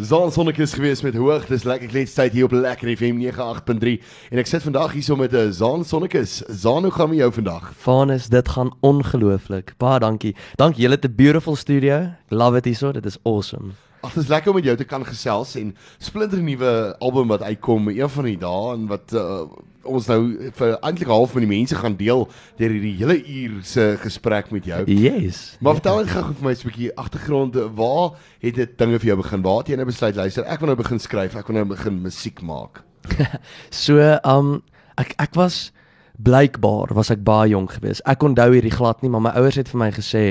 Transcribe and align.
Zaan 0.00 0.30
sonnetjies 0.32 0.72
gewees 0.72 1.02
met 1.04 1.14
hoog, 1.20 1.42
dis 1.52 1.66
lekker 1.68 1.90
kletstyd 1.92 2.32
hier 2.32 2.46
op 2.46 2.54
Lekker 2.56 2.88
FM 2.96 3.18
98.3 3.20 3.90
en 4.32 4.40
ek 4.40 4.48
sit 4.48 4.64
vandag 4.64 4.94
hier 4.96 5.04
so 5.04 5.18
met 5.20 5.34
'n 5.36 5.36
uh, 5.36 5.50
Zaan 5.52 5.84
sonnetjies. 5.84 6.38
Zaan, 6.48 6.88
hoe 6.88 6.92
gaan 6.92 7.08
met 7.12 7.18
jou 7.18 7.32
vandag? 7.32 7.72
Vanus, 7.76 8.28
dit 8.32 8.48
gaan 8.48 8.72
ongelooflik. 8.80 9.74
Baie 9.76 10.00
dankie. 10.00 10.34
Dank 10.56 10.80
julle 10.80 10.98
te 10.98 11.10
beautiful 11.10 11.56
studio. 11.56 12.08
Love 12.28 12.56
it 12.56 12.64
hierso, 12.64 12.92
dit 12.92 13.04
is 13.04 13.18
awesome. 13.22 13.76
Ag, 14.02 14.14
dit 14.16 14.24
is 14.24 14.30
lekker 14.32 14.50
om 14.50 14.56
met 14.58 14.66
jou 14.66 14.76
te 14.76 14.86
kan 14.88 15.04
gesels 15.06 15.54
en 15.60 15.68
splinter 16.02 16.40
nuwe 16.42 16.70
album 16.98 17.28
wat 17.30 17.42
uitkom 17.46 17.86
een 17.88 18.10
van 18.10 18.26
die 18.26 18.38
dae 18.38 18.72
en 18.74 18.88
wat 18.90 19.12
uh, 19.14 19.44
ons 19.86 20.08
nou 20.10 20.50
vir 20.58 20.72
eintlik 20.80 21.10
half 21.10 21.36
met 21.36 21.44
die 21.44 21.50
mense 21.52 21.78
gaan 21.78 21.94
deel 21.98 22.24
deur 22.58 22.74
hierdie 22.74 22.96
hele 22.98 23.16
uur 23.20 23.60
se 23.66 23.84
gesprek 24.02 24.50
met 24.50 24.66
jou. 24.66 24.80
Yes. 24.90 25.42
Maar 25.62 25.78
vertel 25.78 26.02
net 26.02 26.10
gou 26.10 26.24
vir 26.32 26.48
my 26.48 26.54
'n 26.54 26.66
bietjie 26.66 26.90
agtergrond. 26.98 27.54
Waar 27.78 28.18
het 28.42 28.54
dit 28.54 28.78
dinge 28.78 28.98
vir 28.98 29.06
jou 29.12 29.16
begin? 29.22 29.42
Waar 29.42 29.58
het 29.58 29.68
jy 29.68 29.76
nou 29.76 29.86
besluit 29.86 30.16
luister? 30.16 30.44
Ek 30.44 30.60
wil 30.60 30.74
nou 30.74 30.76
begin 30.82 30.98
skryf. 30.98 31.36
Ek 31.36 31.46
wil 31.46 31.56
nou 31.56 31.66
begin 31.76 32.02
musiek 32.02 32.42
maak. 32.42 32.82
so, 33.70 33.98
um 34.24 34.62
ek 34.98 35.14
ek 35.18 35.34
was 35.34 35.72
blykbaar 36.22 36.92
was 36.94 37.10
ek 37.10 37.22
baie 37.26 37.50
jonk 37.50 37.76
geweest. 37.76 38.02
Ek 38.08 38.22
onthou 38.22 38.48
hierdie 38.54 38.72
glad 38.72 39.02
nie, 39.02 39.10
maar 39.10 39.24
my 39.24 39.32
ouers 39.40 39.58
het 39.58 39.70
vir 39.72 39.80
my 39.82 39.88
gesê 39.94 40.24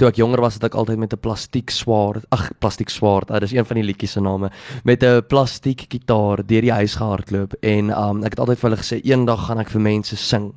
toe 0.00 0.08
ek 0.10 0.20
jonger 0.20 0.42
was 0.44 0.58
dat 0.58 0.70
ek 0.70 0.78
altyd 0.80 1.00
met 1.00 1.14
'n 1.14 1.20
plastiek 1.20 1.70
swaard, 1.70 2.24
ag 2.30 2.50
plastiek 2.60 2.90
swaard, 2.90 3.30
ah, 3.30 3.40
dis 3.40 3.52
een 3.52 3.64
van 3.64 3.76
die 3.76 3.84
liedjies 3.84 4.12
se 4.12 4.20
name, 4.20 4.50
met 4.84 5.02
'n 5.02 5.22
plastiek 5.28 5.86
gitaar 5.88 6.46
deur 6.46 6.62
die 6.62 6.72
huis 6.72 6.94
gehardloop 6.94 7.54
en 7.62 7.90
um 7.90 8.24
ek 8.24 8.36
het 8.36 8.40
altyd 8.40 8.58
vir 8.58 8.70
hulle 8.70 8.82
gesê 8.82 9.00
eendag 9.04 9.46
gaan 9.46 9.58
ek 9.58 9.70
vir 9.70 9.80
mense 9.80 10.16
sing. 10.16 10.52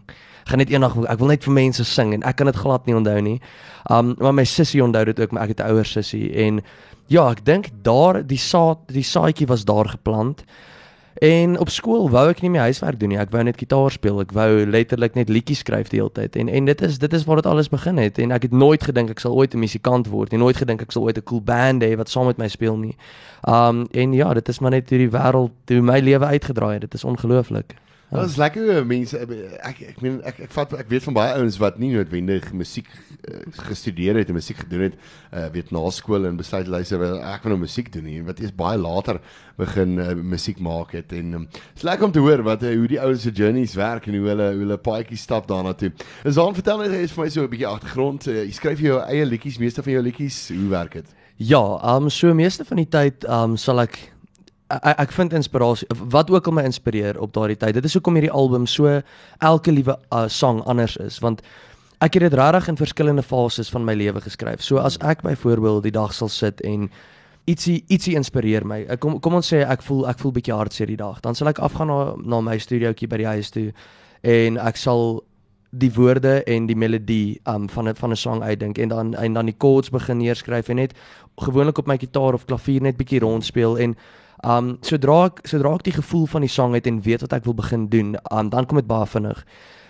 Gaan 0.45 0.57
net 0.57 0.69
eendag 0.69 0.97
ek 1.09 1.19
wil 1.19 1.27
net 1.27 1.43
vir 1.43 1.53
mense 1.53 1.83
sing 1.83 2.13
en 2.13 2.23
ek 2.23 2.35
kan 2.35 2.47
dit 2.47 2.55
glad 2.55 2.85
nie 2.85 2.95
onthou 2.95 3.21
nie. 3.21 3.39
Um 3.89 4.15
maar 4.19 4.33
my 4.33 4.43
sussie 4.43 4.83
onthou 4.83 5.05
dit 5.05 5.19
ook, 5.19 5.31
maar 5.31 5.43
ek 5.43 5.57
het 5.57 5.59
'n 5.59 5.71
ouer 5.71 5.85
sussie 5.85 6.33
en 6.35 6.61
ja, 7.07 7.29
ek 7.31 7.45
dink 7.45 7.69
daar 7.83 8.23
die 8.25 8.37
saad 8.37 8.77
die 8.87 9.03
saadjie 9.03 9.47
was 9.47 9.65
daar 9.65 9.87
geplant. 9.87 10.43
En 11.23 11.59
op 11.59 11.69
skool 11.69 12.09
wou 12.11 12.25
ek 12.27 12.41
nie 12.43 12.49
my 12.51 12.65
huiswerk 12.65 12.97
doen 12.99 13.13
nie. 13.13 13.17
Ek 13.21 13.29
wou 13.31 13.39
net 13.47 13.55
gitaar 13.61 13.93
speel. 13.95 14.17
Ek 14.25 14.33
wou 14.35 14.65
letterlik 14.67 15.13
net 15.15 15.29
liedjies 15.31 15.61
skryf 15.63 15.87
die 15.93 16.01
hele 16.01 16.11
tyd. 16.11 16.35
En 16.35 16.49
en 16.51 16.67
dit 16.67 16.81
is 16.83 16.97
dit 16.99 17.13
is 17.15 17.23
waar 17.23 17.39
dit 17.39 17.47
alles 17.47 17.71
begin 17.71 18.01
het. 18.01 18.19
En 18.19 18.35
ek 18.35 18.49
het 18.49 18.57
nooit 18.63 18.83
gedink 18.83 19.13
ek 19.13 19.23
sal 19.23 19.37
ooit 19.39 19.55
'n 19.55 19.63
musikant 19.63 20.09
word 20.11 20.31
nie. 20.31 20.39
Nooit 20.41 20.59
gedink 20.59 20.81
ek 20.81 20.91
sal 20.91 21.07
ooit 21.07 21.17
'n 21.17 21.23
cool 21.23 21.41
band 21.41 21.83
hê 21.83 21.95
wat 21.95 22.09
saam 22.09 22.27
met 22.27 22.37
my 22.37 22.47
speel 22.47 22.75
nie. 22.75 22.97
Um 23.47 23.87
en 23.91 24.13
ja, 24.13 24.33
dit 24.33 24.49
is 24.49 24.59
maar 24.59 24.71
net 24.71 24.89
hoe 24.89 24.99
die 24.99 25.09
wêreld, 25.09 25.51
hoe 25.67 25.81
my 25.81 25.99
lewe 25.99 26.25
uitgedraai 26.25 26.73
het. 26.73 26.81
Dit 26.81 26.93
is 26.93 27.03
ongelooflik. 27.03 27.75
Ja. 28.13 28.19
Dit 28.21 28.29
is 28.29 28.35
lekker 28.37 28.83
mense 28.85 29.17
ek 29.17 29.79
ek 29.89 30.01
meen 30.05 30.19
ek 30.21 30.43
ek 30.45 30.51
vat 30.53 30.73
ek 30.83 30.89
weet 30.91 31.05
van 31.07 31.15
baie 31.17 31.31
ouens 31.39 31.55
wat 31.57 31.79
nie 31.81 31.89
noodwendig 31.95 32.51
musiek 32.53 32.91
uh, 32.93 33.39
gestudeer 33.65 34.19
het 34.21 34.29
en 34.29 34.37
musiek 34.37 34.59
gedoen 34.61 34.83
het 34.85 34.99
uh, 35.31 35.47
weet 35.55 35.71
na 35.73 35.81
skool 35.89 36.27
en 36.29 36.37
besluit 36.37 36.69
luister 36.69 37.01
ek 37.17 37.47
wil 37.47 37.55
nou 37.55 37.63
musiek 37.63 37.89
doen 37.89 38.05
nie 38.05 38.19
wat 38.27 38.43
eers 38.43 38.53
baie 38.53 38.77
later 38.77 39.17
begin 39.57 39.97
uh, 39.97 40.13
musiek 40.13 40.61
maak 40.61 40.93
het 40.93 41.17
en 41.17 41.33
um, 41.39 41.49
is 41.73 41.87
lekker 41.89 42.05
om 42.05 42.13
te 42.13 42.21
hoor 42.21 42.45
wat 42.45 42.61
uh, 42.61 42.75
hoe 42.77 42.91
die 42.93 43.01
ouens 43.01 43.25
se 43.25 43.33
journeys 43.33 43.73
werk 43.81 44.05
en 44.05 44.19
hoe 44.19 44.29
hulle 44.29 44.51
hoe 44.51 44.61
hulle 44.61 44.77
paadjies 44.77 45.25
stap 45.25 45.49
daarna 45.49 45.73
toe. 45.73 45.89
Is 46.23 46.37
dan 46.37 46.53
vertel 46.53 46.85
net 46.85 46.93
eens 46.93 47.17
vir 47.17 47.23
my 47.23 47.29
so 47.33 47.43
'n 47.43 47.49
bietjie 47.49 47.69
agtergrond. 47.69 48.27
Uh, 48.27 48.43
jy 48.45 48.53
skryf 48.53 48.79
jou 48.79 49.01
eie 49.01 49.25
liedjies, 49.25 49.57
meeste 49.57 49.81
van 49.81 49.93
jou 49.97 50.03
liedjies, 50.05 50.49
hoe 50.53 50.69
werk 50.69 51.01
dit? 51.01 51.13
Ja, 51.37 51.63
um 51.95 52.09
so 52.09 52.33
meeste 52.33 52.65
van 52.65 52.77
die 52.77 52.89
tyd 52.89 53.25
um 53.25 53.57
sal 53.57 53.81
ek 53.81 54.12
ek, 54.69 54.97
ek 54.97 55.11
vind 55.11 55.33
inspirasie 55.33 55.87
wat 56.11 56.31
ook 56.31 56.47
al 56.47 56.57
my 56.59 56.63
inspireer 56.67 57.19
op 57.21 57.33
daardie 57.33 57.57
tyd. 57.57 57.73
Dit 57.73 57.85
is 57.85 57.93
hoekom 57.97 58.15
hierdie 58.19 58.31
album 58.31 58.67
so 58.67 59.01
elke 59.39 59.71
liewe 59.71 59.97
uh, 60.11 60.27
sang 60.27 60.61
anders 60.69 60.97
is 60.97 61.19
want 61.23 61.41
ek 62.03 62.17
het 62.17 62.27
dit 62.27 62.37
regtig 62.39 62.67
in 62.67 62.77
verskillende 62.77 63.23
fases 63.23 63.69
van 63.71 63.85
my 63.85 63.95
lewe 63.95 64.21
geskryf. 64.21 64.61
So 64.61 64.77
as 64.77 64.97
ek 64.99 65.23
byvoorbeeld 65.23 65.83
die 65.83 65.95
dag 65.95 66.13
sal 66.13 66.29
sit 66.29 66.61
en 66.67 66.89
ietsie 67.47 67.83
ietsie 67.91 68.15
inspireer 68.15 68.65
my. 68.67 68.83
Ek 68.91 69.01
kom 69.03 69.19
kom 69.23 69.39
ons 69.39 69.51
sê 69.53 69.63
ek 69.67 69.83
voel 69.83 70.07
ek 70.11 70.19
voel 70.19 70.35
bietjie 70.35 70.55
hartseer 70.55 70.91
die 70.91 70.99
dag. 70.99 71.21
Dan 71.23 71.35
sal 71.35 71.51
ek 71.51 71.61
afgaan 71.63 71.91
na 71.91 71.99
na 72.23 72.41
my 72.41 72.57
studiootjie 72.59 73.09
by 73.11 73.21
die 73.23 73.31
huis 73.35 73.51
toe 73.51 73.69
en 74.23 74.57
ek 74.57 74.79
sal 74.79 75.23
die 75.73 75.89
woorde 75.95 76.43
en 76.45 76.67
die 76.69 76.77
melodie 76.77 77.39
um 77.49 77.67
van 77.69 77.89
'n 77.89 77.95
van 77.95 78.11
'n 78.11 78.15
sang 78.15 78.43
uitdink 78.43 78.77
en 78.77 78.89
dan 78.89 79.13
en 79.15 79.33
dan 79.33 79.45
die 79.45 79.55
chords 79.57 79.89
begin 79.89 80.17
neerskryf 80.17 80.69
en 80.69 80.75
net 80.75 80.93
gewoonlik 81.37 81.77
op 81.77 81.87
my 81.87 81.97
gitaar 81.97 82.33
of 82.33 82.45
klavier 82.45 82.81
net 82.81 82.97
bietjie 82.97 83.19
rondspeel 83.19 83.77
en 83.77 83.95
Um 84.43 84.77
sodra 84.83 85.25
ek 85.29 85.45
sodra 85.47 85.75
ek 85.75 85.85
die 85.87 85.95
gevoel 85.95 86.25
van 86.27 86.41
die 86.41 86.51
sang 86.51 86.73
het 86.75 86.87
en 86.87 87.01
weet 87.01 87.21
wat 87.21 87.33
ek 87.33 87.45
wil 87.45 87.55
begin 87.55 87.87
doen, 87.89 88.17
um 88.31 88.49
dan 88.49 88.65
kom 88.65 88.77
dit 88.81 88.87
baie 88.87 89.07
vinnig. 89.07 89.45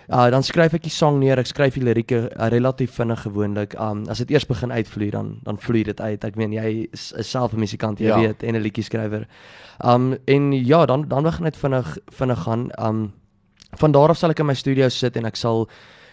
Uh 0.08 0.28
dan 0.30 0.42
skryf 0.42 0.74
ek 0.76 0.84
die 0.84 0.92
sang 0.92 1.18
neer, 1.18 1.40
ek 1.40 1.48
skryf 1.48 1.74
die 1.74 1.84
lirieke 1.84 2.28
uh, 2.28 2.48
relatief 2.52 2.94
vinnig 2.98 3.24
gewoonlik. 3.24 3.74
Um 3.80 4.04
as 4.12 4.20
dit 4.22 4.30
eers 4.30 4.46
begin 4.46 4.72
uitvloei 4.72 5.10
dan 5.10 5.38
dan 5.42 5.58
vloei 5.58 5.82
dit 5.84 6.00
uit. 6.00 6.24
Ek 6.24 6.36
meen 6.36 6.52
jy 6.52 6.86
is, 6.92 7.12
is 7.18 7.30
self 7.30 7.52
'n 7.52 7.58
musikant, 7.58 7.98
jy 7.98 8.12
ja. 8.12 8.20
weet, 8.20 8.42
en 8.42 8.54
'n 8.54 8.62
liedjie 8.62 8.84
skrywer. 8.84 9.26
Um 9.84 10.14
en 10.26 10.52
ja, 10.52 10.86
dan 10.86 11.08
dan 11.08 11.22
begin 11.22 11.44
dit 11.44 11.56
vinnig 11.56 11.98
vinnig 12.12 12.42
gaan. 12.42 12.70
Um 12.78 13.12
van 13.74 13.92
daar 13.92 14.10
af 14.10 14.18
sal 14.18 14.30
ek 14.30 14.38
in 14.38 14.46
my 14.46 14.54
studio 14.54 14.88
sit 14.88 15.16
en 15.16 15.24
ek 15.24 15.36
sal 15.36 15.68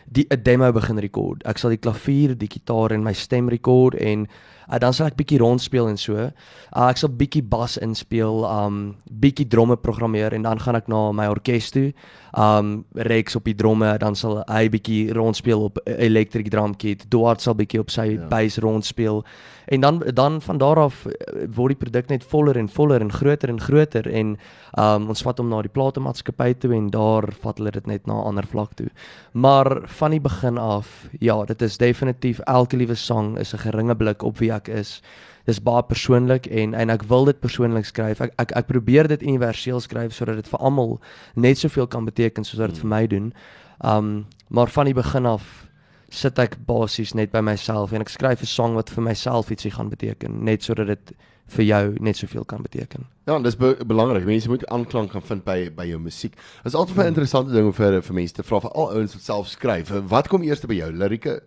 die 0.06 0.26
'n 0.30 0.44
demo 0.44 0.72
begin 0.72 0.98
rekord. 1.00 1.44
Ek 1.46 1.58
sal 1.58 1.70
die 1.70 1.78
klavier, 1.78 2.36
die 2.36 2.50
gitaar 2.50 2.92
en 2.92 3.04
my 3.04 3.14
stem 3.14 3.50
rekord 3.50 3.96
en 3.96 4.28
uh, 4.70 4.80
dan 4.80 4.94
sal 4.94 5.08
ek 5.08 5.18
bietjie 5.20 5.40
rondspeel 5.42 5.90
en 5.90 5.98
so. 5.98 6.16
Uh, 6.16 6.88
ek 6.88 6.98
sal 7.02 7.10
bietjie 7.10 7.44
bas 7.44 7.78
inspeel, 7.78 8.46
um 8.46 8.82
bietjie 9.22 9.48
dromme 9.48 9.78
programmeer 9.78 10.34
en 10.34 10.42
dan 10.48 10.60
gaan 10.60 10.76
ek 10.76 10.88
na 10.92 11.12
my 11.12 11.28
orkes 11.32 11.72
toe. 11.72 11.92
Um 12.38 12.86
Rex 12.96 13.36
op 13.36 13.46
die 13.46 13.56
dromme, 13.56 13.98
dan 14.00 14.16
sal 14.16 14.42
hy 14.48 14.68
bietjie 14.72 15.14
rondspeel 15.14 15.68
op 15.68 15.82
electric 15.86 16.52
drum 16.52 16.76
kit. 16.76 17.04
Duart 17.12 17.42
sal 17.42 17.58
bietjie 17.60 17.82
op 17.82 17.92
sy 17.92 18.14
ja. 18.16 18.28
bass 18.32 18.60
rondspeel. 18.64 19.24
En 19.72 19.82
dan 19.82 20.00
dan 20.14 20.42
van 20.42 20.58
daar 20.58 20.80
af 20.80 21.06
eh, 21.06 21.48
word 21.56 21.76
die 21.76 21.82
produk 21.86 22.10
net 22.10 22.24
voller 22.24 22.58
en 22.58 22.70
voller 22.70 23.02
en 23.02 23.12
groter 23.12 23.50
en 23.50 23.62
groter 23.62 24.08
en 24.08 24.38
um 24.80 25.08
ons 25.12 25.22
vat 25.22 25.38
hom 25.38 25.50
na 25.52 25.62
die 25.62 25.72
platemaatskappy 25.72 26.54
toe 26.60 26.74
en 26.76 26.90
daar 26.92 27.28
vat 27.44 27.58
hulle 27.60 27.72
dit 27.72 27.88
net 27.88 28.08
na 28.08 28.14
'n 28.14 28.28
ander 28.32 28.48
vlak 28.48 28.74
toe. 28.74 28.90
Maar 29.32 29.82
van 29.86 30.12
die 30.12 30.20
begin 30.20 30.58
af, 30.58 31.10
ja, 31.20 31.46
dit 31.46 31.62
is 31.62 31.78
definitief 31.78 32.40
elke 32.40 32.78
liewe 32.78 32.96
sang 32.96 33.38
is 33.38 33.54
'n 33.54 33.58
geringe 33.58 33.96
blik 33.96 34.24
op 34.24 34.38
wie 34.38 34.51
ek 34.52 34.68
is. 34.68 35.00
Dis 35.46 35.62
baie 35.64 35.84
persoonlik 35.84 36.46
en 36.48 36.76
en 36.78 36.94
ek 36.94 37.08
wil 37.10 37.26
dit 37.26 37.40
persoonlik 37.40 37.88
skryf. 37.90 38.22
Ek 38.22 38.36
ek 38.42 38.54
ek 38.62 38.70
probeer 38.70 39.08
dit 39.08 39.24
universeel 39.24 39.82
skryf 39.82 40.14
sodat 40.14 40.42
dit 40.42 40.52
vir 40.52 40.60
almal 40.60 41.00
net 41.36 41.58
soveel 41.58 41.88
kan 41.88 42.06
beteken 42.06 42.46
soos 42.46 42.62
wat 42.62 42.76
dit 42.76 42.84
vir 42.84 42.94
my 42.94 43.08
doen. 43.08 43.34
Um 43.82 44.28
maar 44.52 44.68
van 44.68 44.86
die 44.86 44.98
begin 44.98 45.26
af 45.26 45.71
sit 46.12 46.40
ek 46.40 46.58
basies 46.68 47.16
net 47.16 47.32
by 47.32 47.40
myself 47.40 47.94
en 47.96 48.04
ek 48.04 48.12
skryf 48.12 48.42
'n 48.44 48.50
sang 48.50 48.76
wat 48.76 48.90
vir 48.90 49.04
myself 49.04 49.50
ietsie 49.50 49.72
gaan 49.72 49.90
beteken, 49.90 50.44
net 50.44 50.64
sodat 50.64 50.88
dit 50.88 51.14
vir 51.56 51.66
jou 51.66 51.96
net 52.04 52.20
soveel 52.20 52.46
kan 52.48 52.62
beteken. 52.64 53.06
Ja, 53.28 53.38
dis 53.40 53.58
be 53.60 53.74
belangrik. 53.88 54.26
Mense 54.28 54.50
moet 54.50 54.66
aanklank 54.72 55.12
kan 55.12 55.24
vind 55.26 55.44
by 55.44 55.70
by 55.76 55.86
jou 55.90 56.00
musiek. 56.00 56.36
Dit 56.36 56.72
is 56.72 56.76
altyd 56.76 56.98
'n 56.98 57.08
interessante 57.14 57.52
ding 57.52 57.74
vir 57.76 58.02
vir 58.02 58.16
mense 58.16 58.34
te 58.34 58.44
vra 58.44 58.60
vir 58.60 58.72
al 58.72 58.92
ouens 58.96 59.14
wat 59.14 59.24
self 59.24 59.48
skryf. 59.48 59.92
Wat 60.08 60.28
kom 60.28 60.44
eers 60.44 60.62
by 60.66 60.74
jou? 60.74 60.92
Lirieke, 60.92 61.42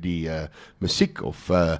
die 0.00 0.28
uh 0.28 0.46
musiek 0.80 1.22
of 1.22 1.50
uh 1.50 1.76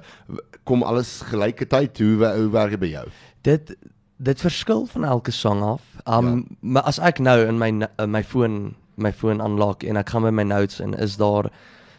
kom 0.63 0.83
alles 0.83 1.21
gelyke 1.21 1.65
tyd? 1.65 1.97
Hoe 1.97 2.25
hoe 2.25 2.49
werk 2.49 2.71
dit 2.71 2.79
by 2.79 2.91
jou? 2.91 3.07
Dit 3.41 3.75
dit 4.17 4.41
verskil 4.41 4.85
van 4.85 5.03
elke 5.03 5.31
sang 5.31 5.61
af. 5.61 5.81
Um 6.05 6.37
ja. 6.37 6.43
maar 6.59 6.83
as 6.83 6.99
ek 6.99 7.19
nou 7.19 7.47
in 7.47 7.57
my 7.57 7.87
in 7.99 8.11
my 8.11 8.23
foon 8.23 8.75
my 8.95 9.11
foon 9.11 9.41
aanlaak 9.41 9.83
en 9.83 9.97
ek 9.97 10.09
gaan 10.09 10.21
by 10.21 10.29
my 10.29 10.43
notes 10.43 10.79
en 10.79 10.93
is 10.93 11.17
daar 11.17 11.49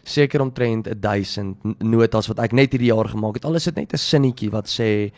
seker 0.05 0.43
omtrent 0.43 0.87
1000 1.01 1.81
notas 1.83 2.29
wat 2.29 2.39
ek 2.45 2.53
net 2.53 2.75
hierdie 2.75 2.91
jaar 2.93 3.09
gemaak 3.09 3.39
het. 3.39 3.45
Al 3.45 3.57
is 3.57 3.65
dit 3.65 3.75
net 3.75 3.93
'n 3.93 3.97
sinnetjie 3.97 4.51
wat 4.53 4.69
sê 4.69 5.11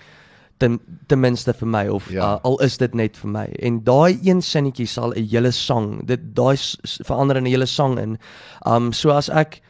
ten 0.57 0.79
ten 1.07 1.19
minste 1.19 1.53
vir 1.53 1.67
my 1.67 1.87
of 1.87 2.09
ja. 2.09 2.33
uh, 2.35 2.39
al 2.43 2.57
is 2.65 2.77
dit 2.77 2.93
net 2.93 3.17
vir 3.17 3.29
my. 3.29 3.45
En 3.59 3.83
daai 3.83 4.19
een 4.23 4.41
sinnetjie 4.41 4.87
sal 4.87 5.13
'n 5.13 5.27
hele 5.27 5.51
sang, 5.51 6.05
dit 6.07 6.19
daai 6.35 6.57
verander 7.05 7.37
in 7.37 7.43
'n 7.43 7.51
hele 7.51 7.65
sang 7.65 7.99
in. 7.99 8.17
Um 8.65 8.93
so 8.93 9.09
as 9.09 9.29
ek 9.29 9.61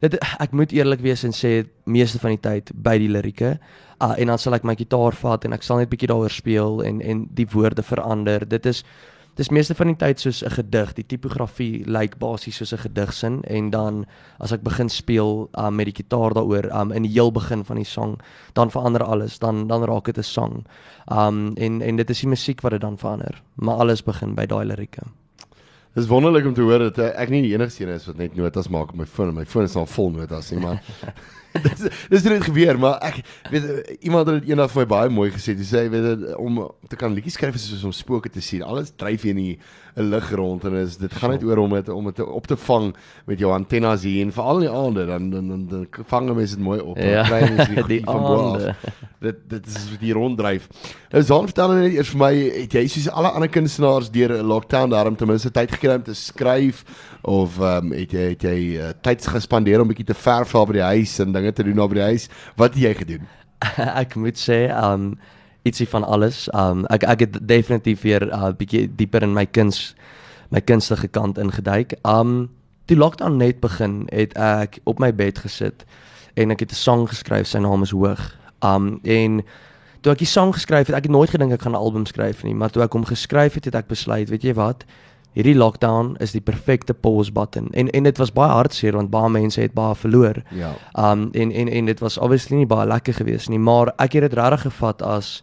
dit 0.00 0.18
ek 0.38 0.52
moet 0.52 0.72
eerlik 0.72 1.00
wees 1.00 1.24
en 1.24 1.32
sê 1.32 1.66
meeste 1.84 2.18
van 2.18 2.30
die 2.30 2.42
tyd 2.42 2.70
by 2.74 2.98
die 2.98 3.08
lirieke 3.08 3.58
uh, 4.02 4.14
en 4.18 4.26
dan 4.26 4.38
sal 4.38 4.54
ek 4.54 4.64
my 4.64 4.74
gitaar 4.74 5.14
vat 5.14 5.44
en 5.44 5.52
ek 5.52 5.62
sal 5.62 5.78
net 5.78 5.90
bietjie 5.92 6.10
daaroor 6.10 6.30
speel 6.30 6.82
en 6.82 7.00
en 7.00 7.26
die 7.30 7.46
woorde 7.46 7.82
verander. 7.82 8.48
Dit 8.48 8.66
is 8.66 8.84
dis 9.34 9.48
meeste 9.48 9.74
van 9.74 9.86
die 9.86 9.96
tyd 9.96 10.20
soos 10.20 10.42
'n 10.44 10.50
gedig. 10.50 10.92
Die 10.94 11.06
tipografie 11.06 11.84
lyk 11.86 12.18
basies 12.18 12.56
soos 12.56 12.72
'n 12.72 12.84
gedigsin 12.84 13.42
en 13.44 13.70
dan 13.70 14.04
as 14.38 14.52
ek 14.52 14.62
begin 14.62 14.88
speel 14.88 15.48
um, 15.58 15.74
met 15.74 15.86
die 15.86 16.02
kitaar 16.02 16.34
daaroor 16.34 16.70
um, 16.80 16.92
in 16.92 17.02
die 17.02 17.12
heel 17.12 17.32
begin 17.32 17.64
van 17.64 17.76
die 17.76 17.84
sang, 17.84 18.20
dan 18.52 18.70
verander 18.70 19.04
alles. 19.04 19.38
Dan 19.38 19.66
dan 19.66 19.84
raak 19.84 20.04
dit 20.04 20.18
'n 20.18 20.22
sang. 20.22 20.66
Um 21.08 21.52
en 21.56 21.82
en 21.82 21.96
dit 21.96 22.10
is 22.10 22.20
die 22.20 22.28
musiek 22.28 22.60
wat 22.60 22.72
dit 22.72 22.80
dan 22.80 22.98
verander. 22.98 23.42
Maar 23.54 23.74
alles 23.74 24.02
begin 24.02 24.34
by 24.34 24.46
daai 24.46 24.64
lirieke. 24.64 25.02
Dis 25.94 26.06
wonderlik 26.06 26.46
om 26.46 26.54
te 26.54 26.60
hoor 26.60 26.78
dat 26.78 26.98
uh, 26.98 27.10
ek 27.20 27.28
nie 27.28 27.42
die 27.42 27.52
enigste 27.52 27.84
een 27.84 27.92
is 27.92 28.06
wat 28.06 28.16
net 28.16 28.36
notas 28.36 28.68
maak 28.68 28.90
op 28.90 28.96
my 28.96 29.06
foon. 29.06 29.34
My 29.34 29.44
foon 29.44 29.64
is 29.64 29.76
al 29.76 29.86
vol 29.86 30.10
notas 30.10 30.50
nie, 30.50 30.60
maar 30.60 30.80
dis 31.66 31.88
dis 32.08 32.24
het 32.24 32.44
gebeur, 32.44 32.78
maar 32.78 32.98
ek 33.04 33.20
weet 33.50 33.96
iemand 34.00 34.30
het 34.30 34.48
eendag 34.48 34.70
vir 34.72 34.82
my 34.82 34.88
baie 34.94 35.12
mooi 35.12 35.30
gesê. 35.34 35.54
Hy 35.58 35.66
sê 35.68 35.84
weet 35.92 36.26
om 36.40 36.62
te 36.88 36.96
kan 36.96 37.12
liedjies 37.14 37.36
skryf 37.38 37.58
is 37.58 37.68
soos 37.70 37.84
om 37.88 37.94
spooke 37.96 38.32
te 38.32 38.42
sien. 38.44 38.64
Alles 38.64 38.92
dryf 38.96 39.26
hier 39.26 39.36
in 39.36 39.42
die 39.42 39.58
lig 39.94 40.30
rond 40.32 40.64
en 40.64 40.78
is 40.80 40.96
dit 40.96 41.12
gaan 41.20 41.34
net 41.34 41.42
oor 41.44 41.60
om 41.66 41.74
dit 41.76 41.88
om 41.92 42.08
dit 42.08 42.20
op 42.24 42.46
te 42.48 42.56
vang 42.56 42.94
met 43.28 43.38
jou 43.38 43.52
antennes 43.52 44.06
hier 44.08 44.24
en 44.24 44.32
veral 44.32 44.62
in 44.62 44.66
die 44.66 44.72
aande 44.72 45.06
dan 45.06 45.30
dan 45.30 45.48
dan, 45.48 45.66
dan 45.68 46.06
vang 46.08 46.30
mense 46.32 46.56
dit 46.56 46.64
mooi 46.64 46.80
op. 46.80 46.96
Ja, 46.96 47.26
kry 47.28 47.42
jy 47.44 47.86
die 47.90 48.00
van 48.08 48.24
bo 48.24 48.38
af. 48.54 48.88
Dit 49.20 49.44
dit 49.50 49.66
is 49.66 49.90
hier 50.00 50.16
ronddryf. 50.16 50.68
Nou 51.12 51.22
Zaan 51.22 51.50
vertel 51.50 51.74
net 51.76 51.92
eers 51.92 52.12
vir 52.14 52.22
my 52.22 52.32
het 52.62 52.76
jy 52.78 52.86
soos 52.88 53.10
alle 53.12 53.34
ander 53.36 53.52
kunstenaars 53.52 54.10
deur 54.10 54.32
'n 54.38 54.48
lockdown 54.48 54.90
daarom 54.90 55.16
ten 55.16 55.28
minste 55.28 55.50
tyd 55.50 55.70
gekry 55.76 55.94
om 56.00 56.02
te 56.02 56.14
skryf 56.14 56.84
of 57.22 57.58
ehm 57.60 57.92
um, 57.92 57.92
het 57.92 58.12
jy 58.12 58.28
het 58.32 58.42
jy 58.42 58.58
uh, 58.80 58.90
tyd 59.02 59.26
gespandeer 59.26 59.80
om 59.80 59.88
bietjie 59.88 60.08
te 60.08 60.14
verf 60.16 60.52
daar 60.52 60.66
by 60.66 60.72
die 60.72 60.88
huis 60.96 61.18
en 61.22 61.32
doen 61.64 61.76
daar 61.76 61.88
by 61.88 61.94
die 61.94 62.02
huis? 62.02 62.28
Wat 62.56 62.74
het 62.74 62.82
jy 62.82 62.94
gedoen? 62.94 63.28
ek 64.02 64.14
moet 64.14 64.38
sê 64.38 64.68
ehm 64.70 64.92
um, 64.92 65.18
ietsie 65.62 65.88
van 65.88 66.04
alles. 66.04 66.48
Um 66.54 66.86
ek 66.86 67.02
ek 67.02 67.20
het 67.20 67.38
definitief 67.48 68.02
weer 68.02 68.26
'n 68.26 68.34
uh, 68.34 68.50
bietjie 68.56 68.90
dieper 68.96 69.22
in 69.22 69.32
my 69.32 69.46
kuns 69.46 69.94
my 70.50 70.60
kunstige 70.60 71.08
kant 71.08 71.38
ingeduik. 71.38 71.94
Um 72.02 72.50
die 72.86 72.96
lockdown 72.96 73.36
net 73.36 73.60
begin 73.60 74.06
het 74.10 74.34
ek 74.36 74.78
op 74.84 74.98
my 74.98 75.14
bed 75.14 75.38
gesit 75.38 75.84
en 76.34 76.50
ek 76.50 76.60
het 76.60 76.72
'n 76.72 76.74
sang 76.74 77.08
geskryf. 77.08 77.46
Sy 77.46 77.58
naam 77.58 77.82
is 77.82 77.90
Hoog. 77.90 78.36
Um 78.60 79.00
en 79.02 79.42
toe 80.00 80.12
ek 80.12 80.18
die 80.18 80.26
sang 80.26 80.52
geskryf 80.54 80.86
het, 80.86 80.96
ek 80.96 81.02
het 81.02 81.12
nooit 81.12 81.30
gedink 81.30 81.52
ek 81.52 81.62
gaan 81.62 81.72
'n 81.72 81.84
album 81.84 82.06
skryf 82.06 82.42
nie, 82.42 82.54
maar 82.54 82.70
toe 82.70 82.82
ek 82.82 82.92
hom 82.92 83.04
geskryf 83.04 83.54
het, 83.54 83.64
het 83.64 83.74
ek 83.74 83.86
besluit, 83.86 84.28
weet 84.28 84.42
jy 84.42 84.54
wat? 84.54 84.84
Hierdie 85.32 85.56
lockdown 85.56 86.16
is 86.20 86.34
die 86.34 86.42
perfekte 86.44 86.92
pause 86.94 87.32
button. 87.32 87.70
En 87.72 87.90
en 87.90 88.02
dit 88.02 88.18
was 88.20 88.32
baie 88.32 88.52
hartseer 88.52 88.92
want 88.92 89.10
baie 89.10 89.30
mense 89.32 89.60
het 89.60 89.72
baie 89.72 89.94
verloor. 89.94 90.42
Ja. 90.52 90.74
Um 90.98 91.30
en 91.32 91.52
en 91.52 91.68
en 91.68 91.88
dit 91.88 92.00
was 92.00 92.18
obviously 92.18 92.56
nie 92.56 92.66
baie 92.66 92.86
lekker 92.86 93.14
geweest 93.14 93.48
nie, 93.48 93.58
maar 93.58 93.94
ek 93.96 94.12
het 94.12 94.28
dit 94.28 94.36
regtig 94.36 94.66
gevat 94.68 95.02
as 95.02 95.42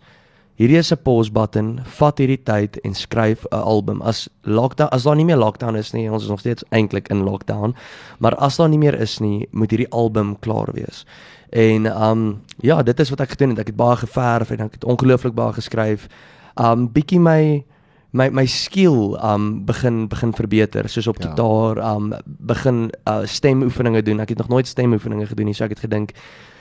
hierdie 0.59 0.77
is 0.77 0.91
'n 0.91 1.01
pause 1.03 1.31
button, 1.31 1.79
vat 1.83 2.17
hierdie 2.17 2.43
tyd 2.43 2.77
en 2.83 2.93
skryf 2.93 3.45
'n 3.51 3.55
album. 3.55 4.01
As 4.01 4.29
lockdown 4.43 4.89
as 4.91 5.03
daar 5.03 5.15
nie 5.15 5.25
meer 5.25 5.37
lockdown 5.37 5.75
is 5.75 5.93
nie, 5.93 6.11
ons 6.11 6.23
is 6.23 6.29
nog 6.29 6.39
steeds 6.39 6.63
eintlik 6.69 7.07
in 7.07 7.23
lockdown, 7.23 7.75
maar 8.19 8.35
as 8.35 8.57
daar 8.57 8.69
nie 8.69 8.77
meer 8.77 8.99
is 8.99 9.19
nie, 9.19 9.47
moet 9.51 9.71
hierdie 9.71 9.91
album 9.91 10.39
klaar 10.39 10.69
wees. 10.73 11.05
En 11.49 11.85
um 11.85 12.41
ja, 12.61 12.83
dit 12.83 12.99
is 12.99 13.09
wat 13.09 13.19
ek 13.21 13.29
gedoen 13.29 13.49
het. 13.49 13.59
Ek 13.59 13.67
het 13.67 13.75
baie 13.75 13.95
geverf 13.95 14.51
en 14.51 14.59
ek 14.59 14.73
het 14.73 14.83
ongelooflik 14.83 15.33
baie 15.33 15.53
geskryf. 15.53 16.07
Um 16.55 16.91
bietjie 16.91 17.19
my 17.19 17.65
my 18.11 18.29
my 18.29 18.45
skill 18.45 19.15
um 19.21 19.65
begin 19.65 20.07
begin 20.07 20.33
verbeter 20.33 20.89
soos 20.89 21.07
op 21.07 21.21
ja. 21.21 21.29
gitaar 21.29 21.95
um 21.95 22.13
begin 22.25 22.89
uh, 23.07 23.21
stemoefeninge 23.23 24.01
doen. 24.01 24.19
Ek 24.19 24.29
het 24.29 24.37
nog 24.37 24.47
nooit 24.47 24.67
stemoefeninge 24.67 25.25
gedoen 25.25 25.45
nie, 25.45 25.55
so 25.55 25.63
ek 25.63 25.77
het 25.77 25.85
gedink 25.85 26.13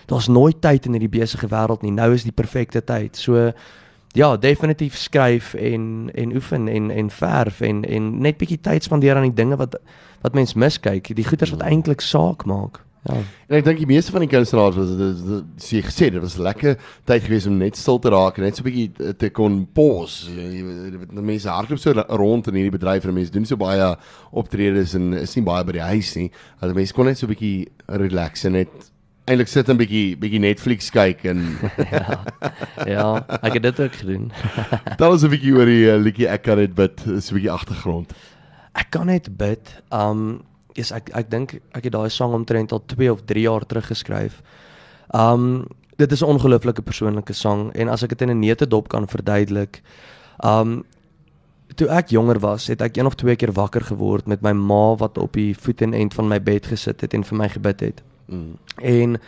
daar's 0.08 0.28
nooit 0.28 0.60
tyd 0.60 0.86
in 0.86 0.96
hierdie 0.96 1.18
besige 1.20 1.48
wêreld 1.48 1.82
nie. 1.84 1.92
Nou 1.92 2.12
is 2.14 2.24
die 2.24 2.32
perfekte 2.32 2.84
tyd. 2.84 3.16
So 3.16 3.52
ja, 4.16 4.36
definitief 4.36 4.96
skryf 4.96 5.54
en 5.54 6.10
en 6.14 6.34
oefen 6.34 6.68
en 6.68 6.90
en 6.90 7.10
verf 7.10 7.60
en 7.60 7.84
en 7.84 8.18
net 8.20 8.38
bietjie 8.40 8.60
tyd 8.60 8.82
spandeer 8.82 9.16
aan 9.16 9.28
die 9.28 9.40
dinge 9.42 9.56
wat 9.56 9.78
wat 10.20 10.34
mens 10.34 10.54
miskyk, 10.54 11.14
die 11.14 11.24
goeders 11.24 11.52
wat 11.54 11.62
eintlik 11.62 12.00
saak 12.00 12.44
maak. 12.44 12.80
Ja. 13.06 13.14
En 13.48 13.56
ek 13.58 13.64
dink 13.64 13.78
die 13.78 13.88
meeste 13.88 14.12
van 14.12 14.24
die 14.24 14.30
kunstenaars 14.30 14.76
was 14.76 14.90
dit 14.98 15.62
sê 15.62 15.80
gesê 15.86 16.10
dit 16.12 16.20
was 16.20 16.36
lekker 16.36 16.76
tyd 17.08 17.22
gewees 17.24 17.46
om 17.46 17.56
net 17.60 17.78
stil 17.78 18.00
te 18.02 18.10
raak 18.12 18.38
en 18.38 18.44
net 18.44 18.58
so 18.58 18.62
'n 18.62 18.68
bietjie 18.68 19.14
te 19.16 19.30
kon 19.30 19.66
pause. 19.72 20.30
Jy 20.30 20.64
weet 20.98 21.12
mense 21.12 21.48
hardloop 21.48 21.78
so 21.78 21.92
rond 21.92 22.48
in 22.48 22.54
hierdie 22.54 22.76
bedryf 22.78 23.04
en 23.04 23.14
mense 23.14 23.32
doen 23.32 23.46
so 23.46 23.56
baie 23.56 23.96
optredes 24.32 24.94
en 24.94 25.12
is 25.14 25.36
nie 25.36 25.44
baie 25.44 25.64
by 25.64 25.72
die 25.72 25.88
huis 25.94 26.14
nie. 26.16 26.30
Dat 26.60 26.74
mense 26.74 26.92
kon 26.92 27.06
net 27.06 27.18
so 27.18 27.26
'n 27.26 27.34
bietjie 27.34 27.68
relax 27.86 28.44
en 28.44 28.52
net 28.52 28.68
eintlik 29.28 29.48
sit 29.48 29.68
'n 29.68 29.76
bietjie 29.76 30.16
bietjie 30.16 30.40
Netflix 30.40 30.90
kyk 30.90 31.24
en 31.24 31.58
ja. 31.94 32.24
Ja, 32.86 33.08
ek 33.42 33.58
het 33.58 33.62
dit 33.62 33.80
ook 33.80 33.94
gedoen. 33.94 34.32
Daar 34.98 35.10
was 35.10 35.22
'n 35.22 35.30
bietjie 35.30 35.54
oor 35.54 35.66
die 35.66 35.86
uh, 35.86 35.96
liedjie 36.00 36.28
ek 36.28 36.42
kan 36.42 36.58
dit 36.58 36.74
bid, 36.74 37.06
is 37.06 37.30
'n 37.30 37.34
bietjie 37.34 37.52
agtergrond. 37.52 38.12
Ek 38.74 38.90
kan 38.90 39.06
net 39.06 39.36
bid. 39.36 39.82
Um 39.90 40.42
is 40.78 40.92
ek 40.94 41.10
ek 41.16 41.30
dink 41.30 41.58
ek 41.76 41.88
het 41.88 41.92
daai 41.92 42.10
sang 42.10 42.34
omtrent 42.36 42.72
al 42.72 42.82
2 42.86 43.12
of 43.12 43.24
3 43.26 43.42
jaar 43.42 43.66
terug 43.66 43.86
geskryf. 43.90 44.42
Um 45.14 45.66
dit 45.98 46.12
is 46.12 46.22
'n 46.22 46.30
ongelooflike 46.30 46.82
persoonlike 46.82 47.32
sang 47.32 47.72
en 47.74 47.88
as 47.88 48.02
ek 48.02 48.10
dit 48.10 48.22
in 48.22 48.30
'n 48.30 48.40
neutedop 48.40 48.88
kan 48.88 49.08
verduidelik. 49.08 49.82
Um 50.44 50.84
toe 51.74 51.88
ek 51.88 52.08
jonger 52.08 52.38
was, 52.38 52.66
het 52.66 52.80
ek 52.82 52.96
een 52.96 53.06
of 53.06 53.14
twee 53.14 53.36
keer 53.36 53.52
wakker 53.52 53.84
geword 53.84 54.26
met 54.26 54.40
my 54.42 54.52
ma 54.52 54.94
wat 54.96 55.18
op 55.18 55.32
die 55.32 55.54
voet 55.56 55.82
en 55.82 55.94
end 55.94 56.14
van 56.14 56.28
my 56.28 56.40
bed 56.42 56.66
gesit 56.66 57.00
het 57.00 57.14
en 57.14 57.24
vir 57.24 57.36
my 57.36 57.48
gebid 57.48 57.80
het. 57.80 58.02
Mm. 58.26 58.56
En 58.82 59.18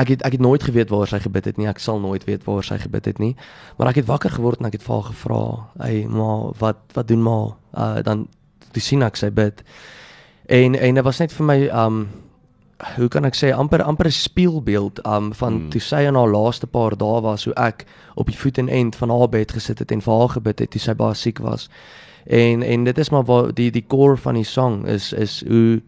ek 0.00 0.08
het 0.14 0.22
ek 0.22 0.32
het 0.32 0.40
nooit 0.40 0.62
geweet 0.62 0.90
waar 0.90 1.08
sy 1.08 1.18
gebid 1.18 1.44
het 1.44 1.56
nie. 1.56 1.68
Ek 1.68 1.78
sal 1.78 2.00
nooit 2.00 2.24
weet 2.24 2.44
waar 2.44 2.64
sy 2.64 2.78
gebid 2.78 3.04
het 3.04 3.18
nie. 3.18 3.36
Maar 3.78 3.88
ek 3.88 4.02
het 4.02 4.06
wakker 4.06 4.30
geword 4.30 4.60
en 4.60 4.66
ek 4.66 4.78
het 4.78 4.82
vir 4.82 4.94
haar 4.94 5.08
gevra, 5.12 5.42
"Hey 5.78 6.06
ma, 6.08 6.52
wat 6.58 6.78
wat 6.94 7.08
doen 7.08 7.22
ma?" 7.22 7.56
Uh 7.74 8.02
dan 8.02 8.28
toe 8.72 8.82
sien 8.82 9.02
ek 9.02 9.16
sy 9.16 9.30
bid. 9.30 9.62
En 10.50 10.74
en 10.78 10.94
dit 10.94 11.04
was 11.04 11.18
net 11.18 11.32
vir 11.32 11.46
my 11.46 11.60
um 11.84 12.08
hoe 12.96 13.06
kan 13.12 13.24
ek 13.28 13.36
sê 13.38 13.52
amper 13.54 13.82
amper 13.82 14.06
'n 14.06 14.10
spieelbeeld 14.10 15.06
um 15.06 15.34
van 15.34 15.52
hmm. 15.52 15.68
toe 15.70 15.80
sy 15.80 16.00
in 16.08 16.14
haar 16.18 16.30
laaste 16.30 16.66
paar 16.66 16.96
dae 16.96 17.20
was 17.20 17.44
hoe 17.44 17.54
ek 17.54 17.84
op 18.14 18.26
die 18.26 18.38
voet 18.38 18.58
en 18.58 18.68
end 18.68 18.96
van 18.96 19.10
haar 19.10 19.28
bed 19.28 19.52
gesit 19.52 19.78
het 19.78 19.92
en 19.92 20.02
vir 20.02 20.18
haar 20.18 20.28
gebid 20.28 20.58
het 20.58 20.70
toe 20.70 20.80
sy 20.80 20.94
baie 20.94 21.14
siek 21.14 21.38
was. 21.38 21.68
En 22.26 22.62
en 22.62 22.84
dit 22.84 22.98
is 22.98 23.10
maar 23.10 23.24
waar 23.24 23.54
die 23.54 23.70
die 23.70 23.86
core 23.86 24.16
van 24.16 24.34
die 24.34 24.44
song 24.44 24.86
is 24.86 25.12
is 25.12 25.44
hoe 25.46 25.82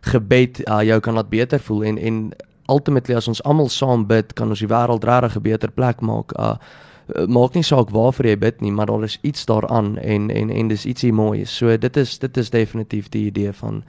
gebed 0.00 0.68
uh, 0.68 0.82
jou 0.82 1.00
kan 1.00 1.14
laat 1.14 1.28
beter 1.28 1.60
voel 1.60 1.84
en 1.84 1.98
en 1.98 2.32
ultimately 2.68 3.14
as 3.14 3.28
ons 3.28 3.42
almal 3.42 3.68
saam 3.68 4.06
bid 4.06 4.32
kan 4.32 4.48
ons 4.48 4.58
die 4.58 4.68
wêreld 4.68 5.04
regtig 5.04 5.36
'n 5.36 5.42
beter 5.42 5.70
plek 5.70 6.00
maak. 6.00 6.32
Uh 6.38 6.56
maak 7.28 7.54
nie 7.54 7.64
saak 7.64 7.90
waarvoor 7.94 8.26
jy 8.26 8.36
bid 8.38 8.60
nie, 8.60 8.72
maar 8.72 8.86
daar 8.90 9.04
is 9.04 9.18
iets 9.22 9.46
daaraan 9.48 9.96
en 9.98 10.30
en 10.30 10.50
en 10.50 10.68
dis 10.68 10.86
ietsie 10.86 11.12
mooi. 11.12 11.44
So 11.46 11.76
dit 11.76 11.96
is 11.96 12.18
dit 12.18 12.36
is 12.36 12.50
definitief 12.50 13.08
die 13.08 13.26
idee 13.26 13.52
van 13.52 13.82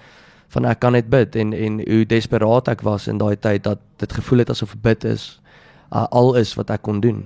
van 0.47 0.65
ek 0.65 0.79
kan 0.79 0.95
net 0.97 1.09
bid 1.09 1.35
en 1.35 1.53
en 1.53 1.81
hoe 1.85 2.05
desperaat 2.05 2.67
ek 2.67 2.81
was 2.81 3.07
in 3.07 3.17
daai 3.17 3.35
tyd 3.35 3.63
dat 3.63 3.79
dit 3.97 4.13
gevoel 4.13 4.45
het 4.45 4.49
asof 4.49 4.75
bid 4.81 5.03
is 5.03 5.41
uh, 5.93 6.05
al 6.09 6.35
is 6.35 6.55
wat 6.57 6.69
ek 6.69 6.81
kon 6.81 7.01
doen. 7.01 7.25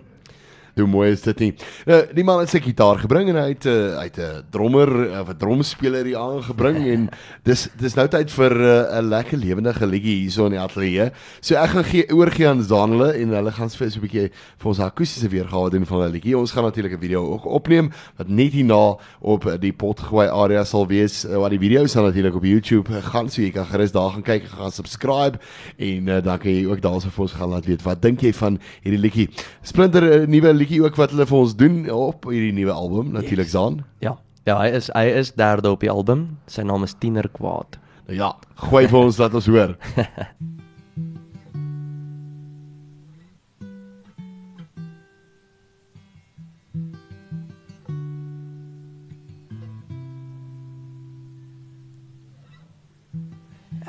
Hoe 0.73 0.87
mooi 0.89 1.11
is 1.13 1.21
dit 1.21 1.37
nie? 1.37 1.51
Nou, 1.85 1.99
die 2.17 2.23
man 2.25 2.39
het 2.41 2.49
sy 2.49 2.57
gitaar 2.65 2.97
gebring 2.97 3.27
en 3.29 3.37
hy 3.37 3.49
het 3.51 3.65
'n 3.65 3.69
uh, 3.69 3.97
hy 3.99 4.05
het 4.09 4.17
'n 4.17 4.41
drummer 4.49 4.89
of 5.21 5.29
'n 5.29 5.37
drumspeler 5.37 6.05
hier 6.05 6.17
aangebring 6.17 6.77
en 6.93 7.09
dis 7.43 7.69
dis 7.77 7.93
nou 7.93 8.07
tyd 8.07 8.31
vir 8.31 8.53
'n 8.57 8.97
uh, 8.97 9.01
lekker 9.05 9.37
lewendige 9.37 9.85
liedjie 9.85 10.15
hierso 10.25 10.45
in 10.45 10.57
die 10.57 10.59
ateljee. 10.59 11.11
So 11.41 11.55
ek 11.55 11.69
gaan 11.69 11.83
gee 11.83 12.09
oorgie 12.09 12.47
aan 12.47 12.63
Zanele 12.63 13.13
en 13.13 13.29
hulle 13.29 13.51
gaan 13.51 13.69
vir 13.69 13.91
so 13.91 13.99
'n 13.99 14.01
bietjie 14.01 14.31
vir 14.33 14.67
ons 14.67 14.79
akoestiese 14.79 15.29
weergawe 15.29 15.69
doen 15.69 15.85
van 15.85 16.07
'n 16.07 16.11
liedjie. 16.11 16.37
Ons 16.37 16.51
gaan 16.51 16.63
natuurlik 16.63 16.97
'n 16.97 17.01
video 17.05 17.21
ook 17.21 17.45
opneem 17.45 17.91
wat 18.17 18.27
net 18.27 18.53
hierna 18.53 18.97
op 19.21 19.45
die 19.59 19.73
potgooi 19.73 20.27
area 20.27 20.63
sal 20.63 20.87
wees. 20.87 21.23
Uh, 21.25 21.37
wat 21.37 21.51
die 21.51 21.59
video 21.59 21.85
sal 21.85 22.03
natuurlik 22.05 22.35
op 22.35 22.43
YouTube 22.43 22.89
gaan 22.89 23.29
so 23.29 23.41
jy 23.41 23.51
kan 23.51 23.65
gerus 23.65 23.91
daar 23.91 24.09
gaan 24.09 24.23
kyk, 24.23 24.49
gaan 24.49 24.71
subscribe 24.71 25.37
en 25.77 26.07
uh, 26.07 26.21
dan 26.23 26.39
kan 26.39 26.51
jy 26.51 26.65
ook 26.65 26.81
daarso 26.81 27.09
vir 27.09 27.21
ons 27.21 27.33
gaan 27.33 27.49
laat 27.49 27.65
weet 27.65 27.83
wat 27.83 28.01
dink 28.01 28.21
jy 28.21 28.33
van 28.33 28.59
hierdie 28.81 29.01
liedjie. 29.01 29.29
Splinter 29.61 30.01
'n 30.01 30.21
uh, 30.21 30.27
nuwe 30.27 30.62
liedjie 30.63 30.83
ook 30.83 30.95
wat 30.99 31.11
hulle 31.11 31.27
vir 31.27 31.39
ons 31.39 31.55
doen 31.59 31.79
op 31.91 32.29
hierdie 32.31 32.53
nuwe 32.55 32.71
album 32.71 33.11
natuurlik 33.11 33.49
yes. 33.49 33.55
Zaan. 33.57 33.83
Ja. 33.99 34.17
Ja, 34.43 34.57
hy 34.59 34.73
is 34.75 34.89
hy 34.91 35.07
is 35.07 35.31
derde 35.39 35.71
op 35.71 35.83
die 35.83 35.91
album. 35.91 36.27
Sy 36.51 36.65
naam 36.67 36.83
is 36.83 36.95
Tiener 36.99 37.29
Kwaad. 37.31 37.79
Nou 38.09 38.17
ja, 38.17 38.33
gooi 38.67 38.87
vir 38.91 38.99
ons 38.99 39.19
laat 39.21 39.37
ons 39.39 39.47
hoor. 39.47 39.77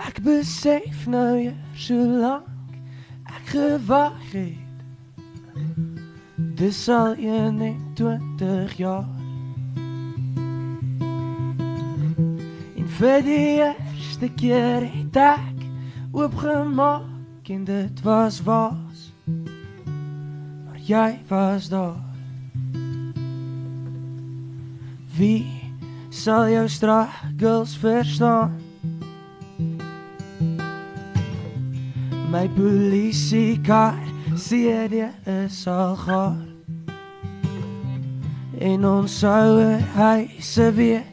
Ek 0.06 0.22
besef 0.28 1.08
nou 1.10 1.32
jy 1.42 1.54
so 1.75 1.99
lank 1.99 2.78
ek 3.26 3.56
gewag 3.56 4.20
het 4.30 4.63
Dis 6.54 6.88
al 6.88 7.14
21 7.14 8.76
jaar. 8.76 9.08
In 12.75 12.87
vir 12.87 13.23
die 13.26 13.58
eerste 13.58 14.28
keer 14.38 14.87
het 14.87 15.18
ek 15.18 15.64
oopgemaak 16.14 17.50
en 17.50 17.64
dit 17.66 18.02
was 18.06 18.38
was. 18.46 19.11
Maar 19.26 20.78
jy 20.78 21.18
was 21.26 21.66
daar. 21.75 21.99
Wie 25.18 25.50
sal 26.14 26.46
jou 26.54 26.68
struggles 26.70 27.75
verstaan? 27.82 28.54
My 32.30 32.46
polisie 32.54 33.58
kar 33.66 33.99
sien 34.38 34.90
jy 34.90 35.11
is 35.42 35.62
al 35.66 35.96
gaar 35.99 36.43
En 38.64 38.85
ons 38.88 39.18
sou 39.21 39.61
hy 39.94 40.28
se 40.40 40.71
weet 40.73 41.04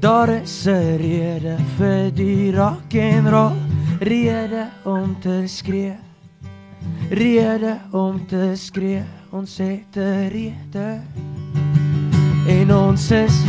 Daar 0.00 0.28
is 0.28 0.66
'n 0.66 0.96
rede 0.96 1.56
vir 1.76 2.10
die 2.14 2.52
rock 2.52 2.94
and 2.94 3.28
roll 3.28 3.56
rede 4.00 4.68
om 4.84 5.16
te 5.20 5.42
skree. 5.46 5.96
Rede 7.10 7.78
om 7.92 8.26
te 8.26 8.52
skree. 8.54 9.02
Ons 9.30 9.58
het 9.58 9.96
'n 9.96 10.28
rede. 10.28 11.00
En 12.46 12.74
ons 12.74 13.10
is 13.10 13.42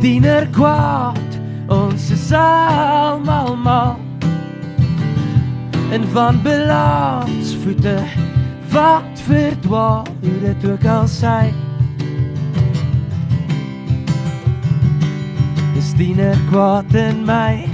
diener 0.00 0.48
kwaad. 0.48 1.30
Ons 1.68 2.10
is 2.10 2.32
almal 2.32 3.56
mal. 3.56 3.96
En 5.90 6.04
van 6.12 6.42
balans 6.42 7.56
voete 7.62 8.04
wat 8.76 9.20
verdwaal, 9.24 10.06
hoe 10.20 10.40
dit 10.40 10.70
ook 10.70 10.84
al 10.84 11.06
sy. 11.08 11.52
Dis 15.74 15.94
diener 15.96 16.36
kwaad 16.50 16.94
in 16.94 17.24
my. 17.24 17.64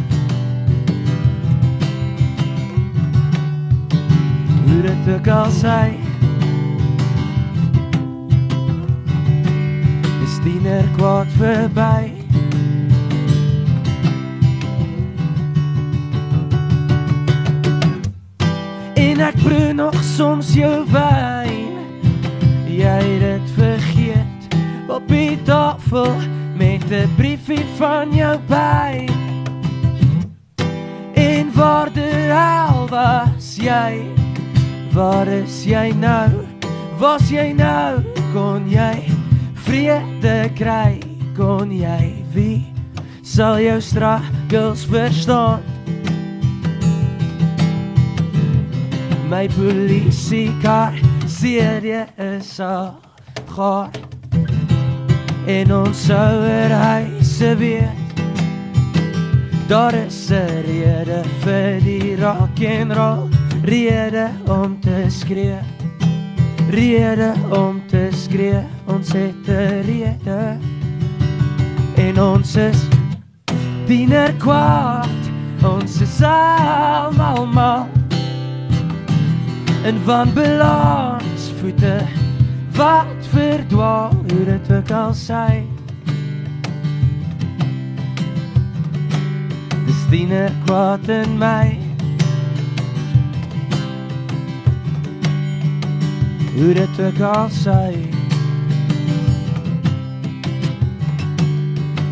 Hoe 4.62 4.80
dit 4.82 5.14
ook 5.16 5.28
al 5.28 5.50
sy. 5.50 5.90
Dis 10.22 10.40
diener 10.46 10.86
kwaad 10.96 11.38
verby. 11.38 12.21
En 19.12 19.20
ek 19.20 19.34
proe 19.44 19.72
nog 19.76 19.96
soms 20.16 20.54
jou 20.56 20.86
wyn. 20.88 21.74
Jy 22.64 22.92
het 22.96 23.20
dit 23.20 23.50
vergeet 23.58 24.54
op 24.88 25.04
die 25.10 25.36
tafel 25.44 26.14
met 26.56 26.88
'n 26.88 27.10
briefie 27.16 27.64
van 27.76 28.08
jou 28.16 28.38
by. 28.48 29.08
En 31.12 31.52
waar 31.52 31.92
die 31.92 32.32
hel 32.32 32.88
was 32.88 33.56
jy? 33.60 34.00
Waar 34.92 35.28
is 35.28 35.64
jy 35.64 35.92
nou? 35.92 36.30
Was 36.98 37.28
jy 37.28 37.52
nou? 37.52 38.00
Kon 38.32 38.68
jy 38.68 39.04
vrede 39.54 40.50
kry? 40.54 40.98
Kon 41.36 41.70
jy 41.70 42.24
wie 42.32 42.64
sal 43.22 43.60
jou 43.60 43.80
struggles 43.80 44.84
verstaan? 44.84 45.71
My 49.32 49.46
polisiekar 49.48 50.92
sien 51.24 51.80
jy 51.88 52.02
is 52.20 52.58
al 52.60 52.90
gaar. 53.54 53.94
En 55.48 55.72
ons 55.72 56.02
ouerhuise 56.12 57.54
weet 57.56 58.20
Daar 59.70 59.94
is 59.94 60.28
'n 60.28 60.60
rede 60.66 61.22
vir 61.40 61.80
die 61.80 62.16
rock 62.20 62.60
and 62.60 62.92
roll 62.92 63.30
Rede 63.64 64.28
om 64.48 64.80
te 64.80 65.06
skree. 65.08 65.58
Rede 66.68 67.32
om 67.50 67.80
te 67.88 68.08
skree 68.12 68.60
Ons 68.86 69.12
het 69.12 69.48
'n 69.48 69.80
rede. 69.88 70.58
En 71.96 72.20
ons 72.20 72.56
is 72.56 72.84
diener 73.86 74.34
kwaad 74.38 75.22
Ons 75.64 76.00
is 76.00 76.22
almal 76.22 77.46
mal 77.46 78.01
En 79.82 80.00
van 80.04 80.32
balans 80.32 81.52
voete 81.60 82.00
wat 82.72 83.26
verdwaal 83.28 84.10
hoe 84.10 84.44
dit 84.44 84.72
ook 84.72 84.90
al 84.90 85.14
sy. 85.14 85.62
Dis 89.86 90.04
diener 90.10 90.52
kwaad 90.64 91.08
in 91.08 91.38
my. 91.38 91.78
Hoe 96.54 96.72
dit 96.74 97.00
ook 97.00 97.20
al 97.20 97.48
sy. 97.50 98.06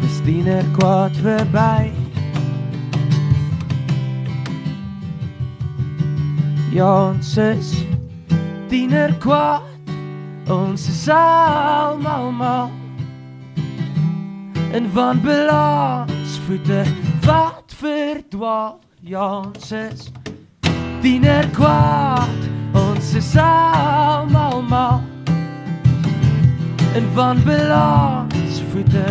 Dis 0.01 0.21
diener 0.25 0.65
kwaad 0.75 1.17
verby 1.23 2.00
Ja, 6.71 7.11
ons 7.11 7.37
is 7.37 7.73
diener 8.71 9.11
kwaad. 9.19 9.67
Ons 10.47 10.85
is 10.87 11.09
almal 11.11 12.31
mal. 12.31 12.71
En 14.71 14.87
van 14.95 15.21
balans 15.21 16.39
voete 16.47 16.85
wat 17.27 17.75
verdwaal. 17.75 18.79
Ja, 19.03 19.41
ons 19.41 19.73
is 19.73 20.13
diener 21.03 21.49
kwaad. 21.59 22.39
Ons 22.73 23.15
is 23.19 23.33
almal 23.37 24.63
mal. 24.63 25.03
En 26.95 27.11
van 27.15 27.43
balans 27.43 28.63
voete 28.71 29.05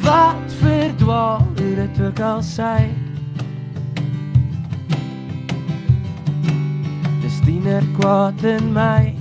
wat 0.00 0.56
verdwaal. 0.64 1.44
Dit 1.54 2.00
ook 2.00 2.20
al 2.20 2.42
sy 2.42 3.07
Dis 7.48 7.54
diener 7.54 7.84
kwaad 7.96 8.42
in 8.44 8.72
my. 8.72 9.14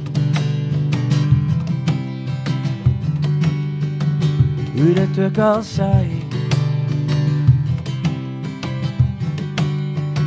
Hoe 4.75 4.93
dit 4.93 5.19
ook 5.19 5.37
al 5.37 5.63
sy. 5.63 6.03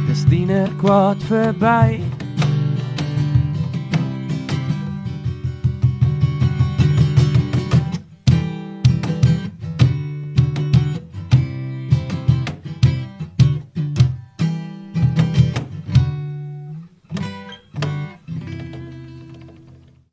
Dis 0.06 0.24
diener 0.32 0.72
kwaad 0.80 1.20
verby 1.28 2.00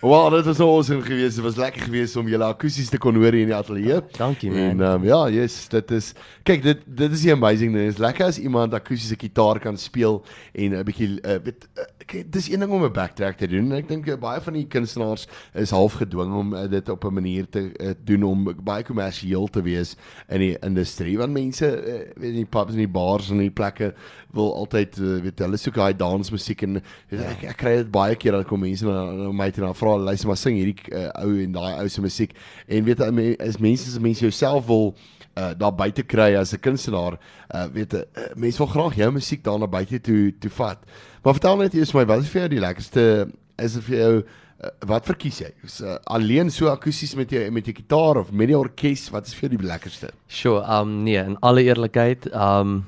Wel, 0.08 0.30
dit 0.30 0.46
was 0.46 0.60
awesome 0.60 1.02
geweest. 1.02 1.36
Dit 1.36 1.44
was 1.44 1.56
lekker 1.56 1.82
geweest 1.82 2.16
om 2.16 2.28
julle 2.28 2.44
akoesties 2.48 2.90
te 2.90 2.98
kon 2.98 3.16
hoor 3.16 3.36
hier 3.36 3.44
in 3.44 3.50
die 3.52 3.56
ateljee. 3.56 4.00
Dankie 4.16 4.52
En 4.54 4.78
man. 4.78 4.86
ehm 4.88 5.02
um, 5.02 5.04
ja, 5.04 5.20
yes, 5.30 5.68
dit 5.68 5.92
is 5.92 6.14
kyk 6.48 6.64
dit 6.64 6.86
dit 6.86 7.12
is 7.12 7.26
die 7.26 7.32
amazing 7.34 7.74
ding. 7.76 7.90
Dit 7.90 7.98
is 7.98 8.00
lekker 8.00 8.26
as 8.26 8.40
iemand 8.40 8.74
akoestiese 8.74 9.18
gitaar 9.20 9.60
kan 9.60 9.78
speel 9.78 10.22
en 10.54 10.78
'n 10.78 10.84
bietjie 10.88 11.10
uh, 11.22 11.40
weet 11.44 11.68
uh, 11.76 11.84
kyk 12.08 12.32
dis 12.32 12.48
een 12.50 12.60
ding 12.60 12.72
om 12.72 12.84
'n 12.84 12.92
backtrack 12.94 13.38
te 13.38 13.48
doen. 13.48 13.72
Ek 13.76 13.88
dink 13.88 14.08
uh, 14.08 14.16
baie 14.16 14.42
van 14.42 14.54
die 14.54 14.68
kunstenaars 14.68 15.28
is 15.54 15.70
half 15.76 15.94
gedwing 16.00 16.34
om 16.34 16.54
uh, 16.54 16.70
dit 16.70 16.90
op 16.90 17.04
'n 17.04 17.14
manier 17.14 17.50
te 17.50 17.72
uh, 17.76 17.92
doen 18.04 18.24
om 18.24 18.48
baie 18.64 18.84
kommersieel 18.84 19.48
te 19.48 19.62
wees 19.62 19.96
in 20.30 20.40
die 20.40 20.56
industrie 20.62 21.18
want 21.18 21.34
mense 21.34 21.66
uh, 21.68 22.00
weet 22.16 22.30
in 22.32 22.44
die 22.46 22.46
pubs 22.46 22.72
en 22.72 22.78
die 22.78 22.88
bars 22.88 23.30
en 23.30 23.38
die 23.38 23.52
plekke 23.52 23.94
wil 24.32 24.56
altyd 24.56 24.98
uh, 25.00 25.20
weet 25.22 25.40
hulle 25.40 25.58
soek 25.58 25.76
daai 25.76 25.96
dansmusiek 25.98 26.62
en 26.62 26.82
weet, 27.10 27.22
ek, 27.22 27.44
ek 27.44 27.58
kry 27.58 27.76
dit 27.76 27.92
baie 27.92 28.16
keer 28.16 28.32
dat 28.32 28.48
kom 28.48 28.60
mense 28.60 28.86
na, 28.86 29.12
na 29.12 29.32
my 29.32 29.52
toe 29.52 29.64
en 29.64 29.70
dan 29.72 29.76
vra 29.76 29.97
hulle 29.98 30.14
luister 30.14 30.32
maar 30.32 30.40
sing 30.40 30.58
hierdie 30.58 30.78
uh, 30.94 31.10
ou 31.26 31.36
en 31.44 31.60
daai 31.60 31.84
ou 31.84 31.90
se 31.92 32.02
musiek 32.02 32.34
en 32.68 32.88
weet 32.88 33.04
jy 33.04 33.36
as 33.44 33.60
mense 33.60 33.90
as 33.90 34.00
mense 34.00 34.24
jouself 34.24 34.68
wil 34.70 34.94
uh, 35.38 35.52
daar 35.58 35.76
buite 35.76 36.04
kry 36.04 36.36
as 36.36 36.54
'n 36.54 36.60
kunstenaar, 36.60 37.20
uh, 37.54 37.66
weet 37.74 37.92
jy, 37.94 38.04
uh, 38.18 38.34
mense 38.36 38.58
wil 38.58 38.68
graag 38.68 38.96
jou 38.96 39.12
musiek 39.12 39.44
daar 39.44 39.60
na 39.60 39.68
buite 39.68 40.02
toe 40.02 40.34
toe 40.40 40.50
vat. 40.50 40.80
Maar 41.24 41.34
vertel 41.34 41.58
net 41.58 41.74
eers 41.74 41.94
my, 41.94 42.06
wat 42.06 42.22
is 42.22 42.30
vir 42.30 42.42
jou 42.42 42.50
die 42.50 42.60
lekkerste 42.60 43.32
is 43.58 43.74
dit 43.74 43.84
vir 43.84 43.98
jou 43.98 44.14
uh, 44.18 44.70
wat 44.90 45.06
verkies 45.06 45.42
jy? 45.42 45.52
Is 45.64 45.82
uh, 45.82 45.98
alleen 46.06 46.50
so 46.50 46.70
akoesties 46.70 47.16
met 47.16 47.32
jou 47.32 47.50
met 47.52 47.66
jou 47.66 47.76
gitaar 47.76 48.18
of 48.18 48.32
met 48.32 48.48
die 48.48 48.58
orkes, 48.58 49.10
wat 49.14 49.28
is 49.28 49.34
vir 49.34 49.50
jou 49.50 49.58
die 49.58 49.68
lekkerste? 49.68 50.12
Sure, 50.28 50.64
um 50.80 51.04
nee, 51.04 51.18
in 51.18 51.38
alle 51.42 51.64
eerlikheid, 51.64 52.30
um 52.34 52.86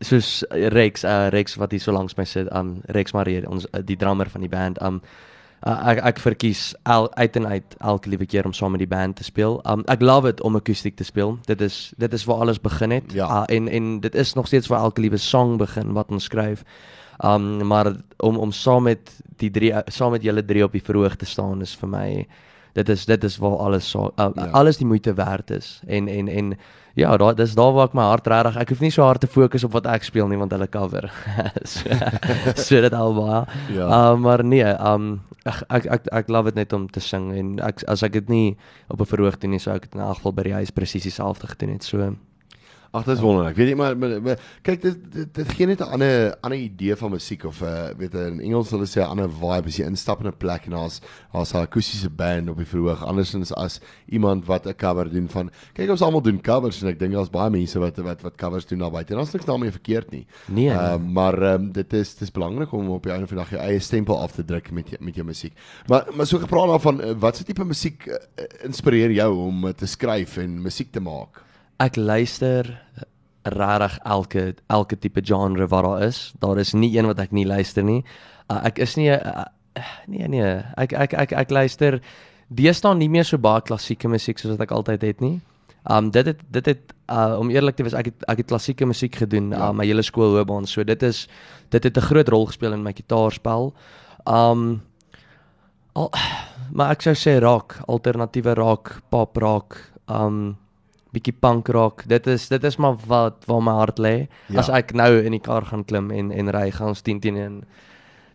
soos 0.00 0.44
Rex, 0.50 1.04
uh 1.04 1.28
Rex 1.32 1.56
wat 1.56 1.72
hier 1.72 1.80
so 1.80 1.92
langs 1.92 2.16
my 2.16 2.24
sit, 2.24 2.48
um 2.52 2.82
Rex 2.92 3.12
Marie, 3.12 3.46
ons 3.48 3.66
uh, 3.72 3.80
die 3.80 3.96
drummer 3.96 4.28
van 4.28 4.44
die 4.44 4.52
band, 4.52 4.82
um 4.82 5.00
uh, 5.66 5.76
ek 5.92 6.00
ek 6.12 6.20
verkies 6.22 6.74
el, 6.86 7.08
uit 7.14 7.36
en 7.36 7.46
uit 7.46 7.76
elke 7.78 8.10
liewe 8.12 8.26
keer 8.26 8.46
om 8.46 8.54
saam 8.56 8.76
met 8.76 8.84
die 8.84 8.90
band 8.90 9.16
te 9.18 9.26
speel. 9.26 9.58
Um 9.68 9.82
ek 9.92 10.04
love 10.04 10.30
dit 10.30 10.42
om 10.46 10.56
akoestiek 10.56 10.96
te 10.96 11.04
speel. 11.04 11.36
Dit 11.50 11.60
is 11.60 11.92
dit 11.98 12.12
is 12.12 12.24
waar 12.24 12.46
alles 12.46 12.60
begin 12.62 12.94
het. 12.96 13.12
Ja. 13.12 13.28
Uh, 13.28 13.56
en 13.56 13.68
en 13.68 14.00
dit 14.00 14.14
is 14.14 14.34
nog 14.38 14.46
steeds 14.46 14.70
waar 14.72 14.86
elke 14.86 15.00
liewe 15.00 15.18
song 15.18 15.56
begin 15.58 15.92
wat 15.92 16.10
ons 16.14 16.24
skryf. 16.30 16.64
Um 17.24 17.66
maar 17.66 17.92
om 18.22 18.36
om 18.36 18.52
saam 18.52 18.82
met 18.82 19.12
die 19.36 19.50
drie 19.50 19.74
saam 19.86 20.10
met 20.16 20.22
julle 20.22 20.44
drie 20.44 20.64
op 20.64 20.72
die 20.72 20.84
verhoog 20.84 21.16
te 21.16 21.26
staan 21.26 21.60
is 21.60 21.74
vir 21.76 21.88
my 21.88 22.08
dit 22.76 22.88
is 22.88 23.04
dit 23.08 23.24
is 23.24 23.36
waar 23.40 23.56
alles 23.56 23.90
so 23.90 24.10
uh, 24.10 24.10
Ja. 24.16 24.32
ja. 24.34 24.50
alles 24.52 24.76
die 24.76 24.86
moeite 24.86 25.14
werd 25.14 25.50
is. 25.50 25.80
En 25.86 26.08
en 26.08 26.28
en 26.28 26.58
ja, 26.94 27.16
daar 27.16 27.34
dis 27.34 27.54
daar 27.54 27.72
waar 27.72 27.88
ek 27.88 27.94
my 27.94 28.02
hart 28.02 28.26
regtig 28.26 28.56
ek 28.56 28.68
hoef 28.68 28.80
nie 28.80 28.90
so 28.90 29.02
hard 29.02 29.20
te 29.20 29.26
fokus 29.26 29.64
op 29.64 29.72
wat 29.72 29.86
ek 29.86 30.04
speel 30.04 30.28
nie 30.28 30.38
want 30.38 30.52
hulle 30.52 30.68
cover. 30.68 31.10
so 31.72 31.88
so 32.68 32.80
dit 32.80 32.92
al 32.92 33.14
baie. 33.14 33.44
Ja. 33.72 33.88
Uh, 33.88 34.16
maar 34.16 34.44
nee, 34.44 34.64
um 34.64 35.20
ek 35.46 35.62
ek 35.70 35.86
ek, 35.86 36.08
ek 36.12 36.28
love 36.28 36.50
dit 36.52 36.60
net 36.62 36.72
om 36.76 36.86
te 36.90 37.00
sing 37.00 37.30
en 37.32 37.56
ek 37.64 37.84
as 37.88 38.02
ek 38.06 38.12
dit 38.18 38.28
nie 38.28 38.56
op 38.88 39.00
'n 39.00 39.10
verhoog 39.12 39.38
doen 39.38 39.50
nie, 39.50 39.62
sou 39.62 39.74
ek 39.74 39.88
dit 39.88 39.94
in 39.94 40.00
elk 40.00 40.18
geval 40.18 40.32
by 40.32 40.42
die 40.42 40.58
huis 40.60 40.70
presies 40.70 41.06
dieselfde 41.08 41.46
gedoen 41.46 41.72
het. 41.72 41.84
So 41.84 42.16
Ag 42.90 43.04
dis 43.04 43.20
wonderlik. 43.20 43.56
Weet 43.56 43.68
jy 43.68 43.76
maar, 43.78 43.96
maar, 43.98 44.22
maar 44.22 44.38
kyk 44.62 44.82
dit 44.82 44.98
dit, 45.12 45.34
dit 45.34 45.48
gee 45.56 45.66
net 45.66 45.80
'n 45.80 45.90
ander 45.96 46.36
ander 46.40 46.58
idee 46.58 46.96
van 46.96 47.10
musiek 47.10 47.44
of 47.44 47.60
uh, 47.62 47.90
weet 47.98 48.12
jy 48.12 48.26
in 48.26 48.40
Engels 48.40 48.70
hulle 48.70 48.86
sê 48.86 49.00
'n 49.02 49.10
ander 49.10 49.30
vibe 49.30 49.66
as 49.66 49.76
jy 49.76 49.86
instap 49.86 50.20
in 50.20 50.28
'n 50.28 50.36
plek 50.38 50.66
en 50.66 50.76
daar's 50.78 51.00
daar's 51.32 51.52
'n 51.52 51.66
akoestiese 51.66 52.10
band 52.10 52.50
op 52.50 52.56
die 52.56 52.66
verhoog 52.66 53.04
andersins 53.04 53.52
as 53.54 53.80
iemand 54.08 54.46
wat 54.46 54.66
'n 54.66 54.74
cover 54.74 55.10
doen 55.10 55.28
van 55.28 55.50
kyk 55.74 55.90
ons 55.90 56.02
almal 56.02 56.22
doen 56.22 56.40
covers 56.40 56.82
en 56.82 56.88
ek 56.88 56.98
dink 56.98 57.12
daar's 57.12 57.30
baie 57.30 57.50
mense 57.50 57.78
wat 57.78 57.96
wat 57.96 58.22
wat 58.22 58.36
covers 58.36 58.66
doen 58.66 58.78
daar 58.78 58.90
buite. 58.90 59.14
Daar's 59.14 59.32
niks 59.32 59.44
daarmee 59.44 59.70
verkeerd 59.70 60.10
nie. 60.10 60.26
Nee. 60.46 60.70
Uh, 60.70 60.96
maar 60.96 61.42
um, 61.42 61.72
dit 61.72 61.92
is 61.92 62.14
dis 62.14 62.30
belangrik 62.30 62.72
om 62.72 62.90
op 62.90 63.02
die 63.02 63.12
einde 63.12 63.26
van 63.26 63.36
die 63.36 63.44
dag 63.44 63.52
jou 63.54 63.62
eie 63.62 63.80
stempel 63.80 64.18
af 64.20 64.32
te 64.32 64.44
druk 64.44 64.70
met 64.70 64.88
jou, 64.88 65.04
met 65.04 65.14
jou 65.14 65.26
musiek. 65.26 65.52
Maar 65.86 66.06
maar 66.14 66.26
so 66.26 66.38
gepraat 66.38 66.68
daarvan 66.68 67.00
uh, 67.00 67.12
wat 67.18 67.36
se 67.36 67.44
tipe 67.44 67.64
musiek 67.64 68.06
uh, 68.06 68.16
inspireer 68.64 69.10
jou 69.10 69.32
om 69.46 69.72
te 69.72 69.86
skryf 69.86 70.36
en 70.36 70.62
musiek 70.62 70.92
te 70.92 71.00
maak? 71.00 71.45
Ek 71.78 71.96
luister 71.96 72.68
regtig 73.46 73.98
elke 74.04 74.54
elke 74.66 74.96
tipe 74.98 75.20
genre 75.24 75.66
wat 75.66 75.84
daar 75.84 76.02
is. 76.02 76.32
Daar 76.40 76.58
is 76.58 76.72
nie 76.72 76.96
een 76.96 77.06
wat 77.06 77.18
ek 77.18 77.32
nie 77.32 77.46
luister 77.46 77.84
nie. 77.84 78.02
Uh, 78.50 78.64
ek 78.64 78.78
is 78.78 78.96
nie 78.96 79.10
'n 79.10 79.20
uh, 79.20 79.44
nee 80.06 80.28
nee, 80.28 80.62
ek 80.76 80.92
ek 80.92 81.14
ek 81.14 81.32
ek 81.32 81.50
luister 81.50 82.00
deesdae 82.48 82.94
nie 82.94 83.08
meer 83.08 83.24
so 83.24 83.38
baie 83.38 83.60
klassieke 83.60 84.08
musiek 84.08 84.38
soos 84.38 84.56
wat 84.56 84.66
ek 84.66 84.72
altyd 84.72 85.02
het 85.02 85.20
nie. 85.20 85.40
Um 85.90 86.10
dit 86.10 86.26
het 86.26 86.40
dit 86.50 86.66
het 86.66 86.94
uh, 87.10 87.36
om 87.38 87.50
eerlik 87.50 87.76
te 87.76 87.82
wees, 87.82 87.94
ek 87.94 88.10
het 88.10 88.24
ek 88.28 88.42
het 88.42 88.46
klassieke 88.46 88.86
musiek 88.86 89.14
gedoen 89.14 89.50
ja. 89.50 89.68
uh, 89.68 89.72
my 89.72 89.86
hele 89.86 90.02
skoolloopbaan. 90.02 90.66
So 90.66 90.84
dit 90.84 91.02
is 91.02 91.28
dit 91.70 91.84
het 91.84 91.96
'n 91.96 92.08
groot 92.08 92.28
rol 92.28 92.46
gespeel 92.46 92.72
in 92.72 92.82
my 92.82 92.92
gitaarspel. 92.92 93.74
Um 94.26 94.82
al 95.92 96.10
maar 96.72 96.90
ek 96.90 97.02
sou 97.02 97.14
sê 97.14 97.40
rock, 97.40 97.78
alternatiewe 97.86 98.54
rock, 98.54 99.00
pop 99.08 99.36
rock, 99.36 99.76
um 100.08 100.56
bietjie 101.16 101.34
punk 101.40 101.68
rock. 101.74 102.04
Dit 102.10 102.28
is 102.30 102.48
dit 102.52 102.64
is 102.64 102.78
maar 102.82 102.96
wat 103.08 103.44
waar 103.48 103.64
my 103.64 103.74
hart 103.80 104.00
lê. 104.02 104.14
Ja. 104.52 104.60
As 104.62 104.70
ek 104.72 104.94
nou 104.96 105.10
in 105.22 105.36
die 105.36 105.42
kar 105.42 105.66
gaan 105.68 105.84
klim 105.88 106.12
en 106.14 106.32
en 106.32 106.52
ry 106.54 106.68
gaan 106.74 106.94
ons 106.94 107.04
10 107.06 107.20
teen 107.24 107.40
1 107.40 107.60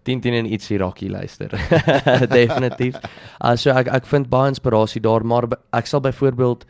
10 0.09 0.21
teen 0.21 0.33
1 0.33 0.49
ietsie 0.49 0.79
rockie 0.81 1.11
luister. 1.13 1.53
Definitief. 2.39 2.97
Uh, 3.37 3.55
so 3.55 3.73
ek 3.77 3.91
ek 3.93 4.09
vind 4.09 4.31
baie 4.31 4.49
inspirasie 4.49 5.01
daar, 5.01 5.25
maar 5.25 5.47
ek 5.77 5.89
sal 5.89 6.01
byvoorbeeld 6.01 6.65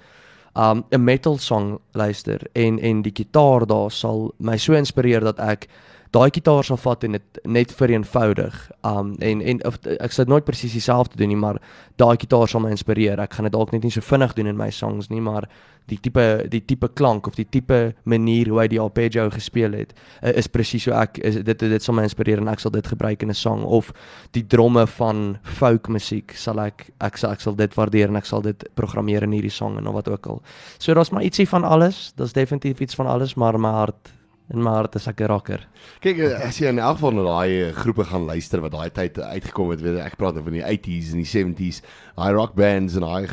um 0.56 0.84
'n 0.92 1.04
metal 1.04 1.38
song 1.38 1.80
luister 1.96 2.42
en 2.54 2.80
en 2.80 3.02
die 3.02 3.16
gitaar 3.16 3.66
daar 3.66 3.92
sal 3.92 4.34
my 4.38 4.58
so 4.58 4.74
inspireer 4.74 5.24
dat 5.24 5.40
ek 5.40 5.68
daai 6.12 6.30
gitaar 6.34 6.64
sal 6.68 6.78
vat 6.78 7.04
en 7.08 7.12
dit 7.12 7.42
net 7.48 7.72
vereenvoudig. 7.72 8.56
Um 8.88 9.16
en 9.20 9.42
en 9.42 9.66
of, 9.66 9.80
ek 10.00 10.12
sê 10.12 10.26
nooit 10.28 10.46
presies 10.48 10.76
dieselfde 10.76 11.18
doen 11.18 11.32
nie, 11.32 11.40
maar 11.40 11.62
daai 12.02 12.18
gitaar 12.20 12.50
sal 12.52 12.64
my 12.64 12.72
inspireer. 12.74 13.20
Ek 13.20 13.38
gaan 13.38 13.48
dit 13.48 13.56
dalk 13.56 13.72
net 13.72 13.84
nie 13.84 13.94
so 13.94 14.04
vinnig 14.04 14.36
doen 14.36 14.52
in 14.52 14.60
my 14.60 14.70
songs 14.76 15.10
nie, 15.10 15.22
maar 15.24 15.48
die 15.90 15.98
tipe 16.00 16.46
die 16.52 16.62
tipe 16.66 16.88
klank 16.94 17.28
of 17.28 17.36
die 17.36 17.48
tipe 17.50 17.80
manier 18.04 18.52
hoe 18.52 18.60
hy 18.62 18.68
die 18.72 18.80
arpeggio 18.82 19.28
gespeel 19.34 19.74
het 19.76 19.94
uh, 20.22 20.32
is 20.38 20.48
presies 20.52 20.86
so 20.88 20.96
ek 20.96 21.20
is 21.26 21.40
dit 21.48 21.66
dit 21.66 21.84
sal 21.84 21.98
my 21.98 22.06
inspireer 22.08 22.42
en 22.42 22.52
ek 22.52 22.62
sal 22.64 22.74
dit 22.76 22.88
gebruik 22.94 23.26
in 23.26 23.34
'n 23.34 23.38
song 23.38 23.66
of 23.66 23.92
die 24.38 24.46
dromme 24.46 24.86
van 25.00 25.40
folk 25.58 25.90
musiek 25.90 26.36
sal 26.38 26.62
ek 26.64 26.90
ek 27.02 27.18
sal 27.18 27.34
ek 27.36 27.42
sal 27.42 27.58
dit 27.58 27.76
waardeer 27.76 28.10
en 28.10 28.22
ek 28.22 28.30
sal 28.30 28.42
dit 28.42 28.66
programmeer 28.76 29.24
in 29.24 29.36
hierdie 29.36 29.54
song 29.54 29.78
en 29.78 29.88
of 29.88 29.94
wat 29.94 30.08
ook 30.08 30.28
al. 30.28 30.42
So 30.78 30.94
daar's 30.94 31.12
maar 31.12 31.24
ietsie 31.24 31.48
van 31.48 31.64
alles. 31.64 32.14
Daar's 32.16 32.34
definitief 32.34 32.80
iets 32.80 32.96
van 32.96 33.08
alles, 33.08 33.36
maar 33.36 33.60
my 33.60 33.72
hart 33.72 34.14
in 34.54 34.64
my 34.64 34.74
hart 34.76 34.96
is 34.96 35.08
ek 35.08 35.22
'n 35.22 35.28
rocker. 35.32 35.62
Kyk, 36.04 36.20
eh, 36.20 36.48
as 36.48 36.60
jy 36.60 36.68
in 36.68 36.80
elk 36.80 36.98
geval 36.98 37.12
na 37.12 37.24
daai 37.24 37.70
eh, 37.70 37.74
groepe 37.74 38.04
gaan 38.04 38.26
luister 38.28 38.62
wat 38.62 38.72
daai 38.72 38.90
tyd 38.90 39.20
uitgekom 39.20 39.72
het, 39.72 39.82
weet 39.82 40.00
ek 40.04 40.18
praat 40.18 40.36
van 40.36 40.52
die 40.54 40.64
80s 40.64 41.14
en 41.14 41.24
die 41.24 41.32
70s, 41.32 41.82
daai 42.18 42.34
rock 42.34 42.54
bands 42.56 42.96
en 42.96 43.02
daai 43.02 43.28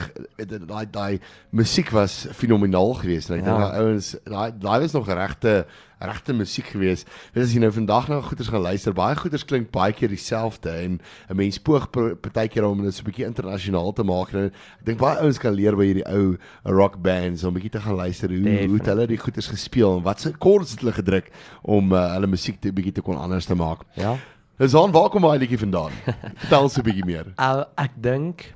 daai 0.66 0.86
daai 0.86 1.20
musiek 1.50 1.90
was 1.90 2.26
fenomenaal 2.32 2.94
geweest 3.02 3.30
en 3.30 3.38
ek 3.38 3.44
ja. 3.44 3.50
dink 3.50 3.58
daai 3.58 3.80
ouens 3.82 4.16
daai 4.24 4.50
daai 4.52 4.78
was 4.80 4.94
nog 4.94 5.08
regte 5.08 5.66
regte 5.98 6.32
musiek 6.32 6.66
gewees. 6.72 7.04
Weet 7.34 7.44
as 7.44 7.52
jy 7.54 7.60
nou 7.62 7.70
vandag 7.74 8.08
na 8.08 8.20
goeters 8.22 8.50
gaan 8.52 8.62
luister, 8.62 8.94
baie 8.94 9.16
goeters 9.18 9.44
klink 9.44 9.70
baie 9.74 9.92
keer 9.92 10.08
dieselfde 10.08 10.70
en 10.70 11.00
'n 11.30 11.36
mens 11.36 11.58
poog 11.58 11.90
partykeer 11.90 12.64
om 12.64 12.82
dit 12.84 12.94
so 12.94 13.02
'n 13.02 13.10
bietjie 13.10 13.26
internasionaal 13.26 13.92
te 13.92 14.04
maak. 14.04 14.32
En 14.32 14.44
ek 14.44 14.84
dink 14.84 14.98
baie 14.98 15.18
ouens 15.18 15.38
kan 15.38 15.54
leer 15.54 15.76
by 15.76 15.84
hierdie 15.84 16.08
ou 16.08 16.36
rock 16.64 17.02
bands 17.02 17.44
om 17.44 17.50
'n 17.50 17.60
bietjie 17.60 17.70
te 17.70 17.80
gaan 17.80 17.96
luister 17.96 18.28
hoe 18.28 18.42
Definitely. 18.42 18.68
hoe 18.68 18.80
hulle 18.84 19.06
die 19.06 19.18
goeters 19.18 19.46
gespeel 19.46 19.96
en 19.96 20.02
wat 20.02 20.20
se 20.20 20.32
chords 20.38 20.70
het 20.70 20.80
hulle 20.80 20.92
gedruk 20.92 21.30
om 21.62 21.92
uh, 21.92 22.12
hulle 22.12 22.26
musiek 22.26 22.60
te 22.60 22.72
bietjie 22.72 22.92
te 22.92 23.02
kon 23.02 23.16
anders 23.16 23.46
te 23.46 23.54
maak. 23.54 23.84
Ja. 23.94 24.16
Dis 24.58 24.74
aan 24.74 24.92
waar 24.92 25.10
kom 25.10 25.22
daai 25.22 25.38
liedjie 25.38 25.58
vandaan? 25.58 25.92
Vertel 26.42 26.62
ons 26.62 26.78
'n 26.78 26.82
bietjie 26.82 27.04
meer. 27.04 27.26
Uh, 27.38 27.64
ek 27.76 27.92
dink 27.96 28.54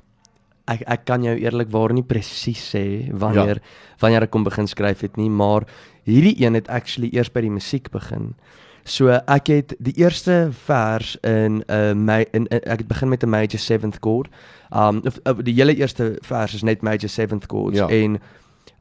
ek 0.67 0.83
ek 0.87 1.05
kan 1.05 1.23
jou 1.23 1.35
eerlikwaar 1.35 1.93
nie 1.93 2.05
presies 2.07 2.61
sê 2.71 3.11
wanneer 3.11 3.59
ja. 3.59 3.63
wanneer 3.99 4.27
ek 4.27 4.31
kom 4.31 4.43
begin 4.43 4.67
skryf 4.67 5.03
het 5.03 5.17
nie, 5.19 5.29
maar 5.29 5.67
hierdie 6.03 6.35
een 6.45 6.53
het 6.53 6.67
actually 6.67 7.09
eers 7.13 7.31
by 7.31 7.41
die 7.41 7.51
musiek 7.51 7.89
begin. 7.91 8.33
So 8.83 9.07
ek 9.07 9.47
het 9.47 9.75
die 9.79 9.93
eerste 9.95 10.49
vers 10.65 11.15
in 11.21 11.63
'n 11.67 11.71
uh, 11.71 11.93
my 11.93 12.25
in, 12.31 12.47
in 12.47 12.63
ek 12.63 12.83
het 12.83 12.87
begin 12.87 13.09
met 13.09 13.23
'n 13.23 13.29
major 13.29 13.59
7th 13.59 13.99
chord. 13.99 14.29
Um 14.75 15.01
of, 15.05 15.19
of 15.23 15.37
die 15.37 15.53
hele 15.53 15.75
eerste 15.75 16.17
vers 16.21 16.53
is 16.53 16.63
net 16.63 16.81
major 16.81 17.09
7th 17.09 17.45
chords 17.47 17.77
ja. 17.77 17.87
en 17.87 18.19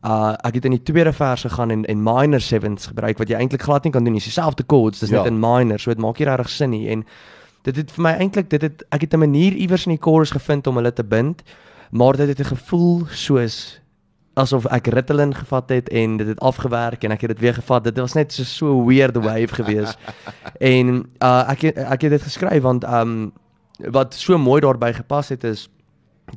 uh 0.02 0.35
ek 0.42 0.54
het 0.54 0.64
in 0.64 0.70
die 0.70 0.82
tweede 0.82 1.12
vers 1.12 1.40
gegaan 1.40 1.70
en 1.70 1.85
en 1.85 2.02
minor 2.02 2.40
7ths 2.40 2.87
gebruik 2.87 3.18
wat 3.18 3.28
jy 3.28 3.37
eintlik 3.37 3.62
glad 3.62 3.85
nie 3.85 3.92
kan 3.92 4.04
doen 4.04 4.12
nie. 4.12 4.22
Dieselfde 4.22 4.64
chords, 4.66 4.98
dis 4.98 5.08
ja. 5.08 5.16
net 5.16 5.26
in 5.26 5.38
minor, 5.38 5.78
so 5.78 5.90
dit 5.90 6.02
maak 6.02 6.18
nie 6.18 6.26
regtig 6.26 6.48
sin 6.48 6.70
nie 6.70 6.88
en 6.88 7.04
dit 7.62 7.76
het 7.76 7.92
vir 7.92 8.02
my 8.02 8.12
eintlik 8.18 8.50
dit 8.50 8.62
het 8.62 8.82
ek 8.90 9.00
het 9.00 9.14
'n 9.14 9.18
manier 9.18 9.52
iewers 9.52 9.87
in 9.87 9.94
die 9.94 10.02
chorus 10.02 10.30
gevind 10.30 10.66
om 10.66 10.76
hulle 10.76 10.92
te 10.92 11.04
bind, 11.04 11.42
maar 11.90 12.16
dit 12.16 12.28
het 12.28 12.40
'n 12.40 12.54
gevoel 12.56 13.06
soos 13.06 13.80
asof 14.35 14.66
ek 14.73 14.87
Ritalin 14.87 15.35
gevat 15.35 15.68
het 15.68 15.88
en 15.88 16.16
dit 16.16 16.27
het 16.27 16.40
afgewerk 16.40 17.05
en 17.05 17.11
ek 17.11 17.21
het 17.27 17.35
dit 17.35 17.40
weer 17.45 17.55
gevat. 17.55 17.85
Dit 17.85 17.99
was 17.99 18.12
net 18.16 18.33
so 18.33 18.45
so 18.45 18.85
weird 18.87 19.16
wave 19.16 19.55
gewees. 19.55 19.97
en 20.75 21.07
uh, 21.21 21.45
ek 21.53 21.64
ek 21.77 22.09
het 22.09 22.16
dit 22.16 22.23
geskryf 22.23 22.62
want 22.62 22.85
um 22.88 23.33
wat 23.92 24.14
so 24.14 24.38
mooi 24.38 24.61
daarbey 24.61 24.92
gepas 24.95 25.29
het 25.29 25.45
is 25.45 25.68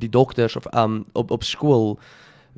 die 0.02 0.10
dokters 0.10 0.56
of 0.56 0.66
um 0.74 1.04
op 1.12 1.30
op 1.30 1.44
skool 1.44 1.98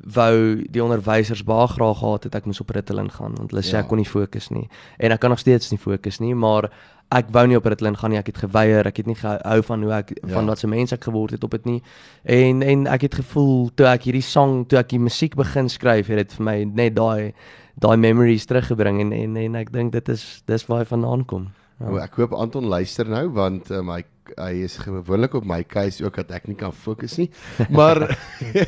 wou 0.03 0.63
die 0.69 0.83
onderwysers 0.83 1.43
baie 1.43 1.67
graag 1.67 1.99
gehad 1.99 2.23
het 2.23 2.35
ek 2.39 2.45
moes 2.45 2.61
op 2.61 2.71
Ritalin 2.75 3.09
gaan 3.11 3.35
want 3.37 3.51
hulle 3.51 3.63
sê 3.65 3.77
ja. 3.77 3.83
ek 3.83 3.89
kon 3.91 3.99
nie 4.01 4.07
fokus 4.07 4.49
nie. 4.53 4.67
En 4.97 5.11
ek 5.11 5.19
kan 5.19 5.33
nog 5.33 5.41
steeds 5.41 5.71
nie 5.71 5.81
fokus 5.81 6.19
nie, 6.23 6.33
maar 6.35 6.69
ek 7.15 7.31
wou 7.33 7.45
nie 7.49 7.57
op 7.57 7.65
Ritalin 7.65 7.97
gaan 7.97 8.13
nie. 8.13 8.19
Ek 8.21 8.29
het 8.29 8.41
geweier. 8.43 8.87
Ek 8.87 9.01
het 9.01 9.07
nie 9.09 9.17
gehou 9.17 9.59
van 9.65 9.85
hoe 9.85 9.93
ek 9.97 10.13
ja. 10.15 10.33
van 10.35 10.49
wat 10.51 10.61
se 10.61 10.69
mens 10.69 10.93
ek 10.95 11.07
geword 11.09 11.33
het 11.35 11.45
op 11.45 11.55
dit 11.57 11.65
nie. 11.65 11.79
En 12.23 12.61
en 12.65 12.85
ek 12.87 13.07
het 13.09 13.21
gevoel 13.21 13.71
toe 13.75 13.89
ek 13.89 14.09
hierdie 14.09 14.25
song, 14.25 14.63
toe 14.69 14.79
ek 14.81 14.91
die 14.93 15.01
musiek 15.01 15.37
begin 15.39 15.71
skryf, 15.71 16.11
het 16.13 16.23
dit 16.23 16.37
vir 16.37 16.45
my 16.45 16.57
net 16.69 16.97
daai 16.99 17.33
daai 17.79 17.97
memories 17.97 18.45
teruggebring 18.45 18.99
en 19.01 19.15
en 19.15 19.37
en 19.39 19.55
ek 19.55 19.71
dink 19.73 19.95
dit 19.95 20.13
is 20.13 20.43
dis 20.49 20.67
waar 20.67 20.83
hy 20.83 20.89
vandaan 20.89 21.25
kom. 21.25 21.49
Ja. 21.79 22.03
Ek 22.03 22.17
hoop 22.19 22.35
Anton 22.35 22.67
luister 22.67 23.07
nou 23.07 23.29
want 23.33 23.71
uh, 23.71 23.81
my 23.85 24.03
hy 24.37 24.63
is 24.65 24.77
gewoonlik 24.77 25.33
op 25.33 25.45
my 25.45 25.63
case 25.63 26.03
ook 26.05 26.15
dat 26.15 26.31
ek 26.31 26.47
nie 26.47 26.57
kan 26.59 26.73
fokus 26.73 27.17
nie. 27.17 27.29
Maar 27.69 28.01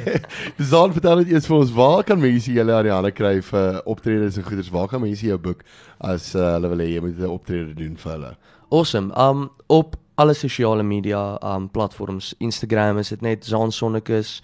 dan 0.71 0.93
vertel 0.93 1.23
dit 1.23 1.33
eers 1.33 1.49
vir 1.49 1.57
ons 1.57 1.73
waar 1.75 2.03
kan 2.07 2.19
mense 2.19 2.51
julle 2.51 2.73
aan 2.73 2.87
die 2.87 2.93
hande 2.93 3.11
kry 3.11 3.41
vir 3.41 3.81
optredes 3.85 4.37
en 4.37 4.47
goeders? 4.47 4.71
Waar 4.73 4.87
kan 4.87 5.01
mense 5.01 5.25
jou 5.25 5.37
boek 5.37 5.65
as 5.99 6.31
uh, 6.35 6.53
hulle 6.55 6.71
wil 6.73 6.85
hê 6.85 6.89
jy 6.93 7.03
moet 7.03 7.19
'n 7.19 7.29
optrede 7.29 7.73
doen 7.77 7.97
vir 7.97 8.11
hulle? 8.11 8.33
Awesome. 8.71 9.11
Um 9.17 9.49
op 9.67 9.95
alle 10.15 10.33
sosiale 10.33 10.83
media 10.83 11.37
um 11.43 11.69
platforms, 11.69 12.33
Instagram 12.37 12.97
is 12.97 13.09
dit 13.09 13.21
net 13.21 13.45
Zaan 13.45 13.71
Sonnekus, 13.71 14.41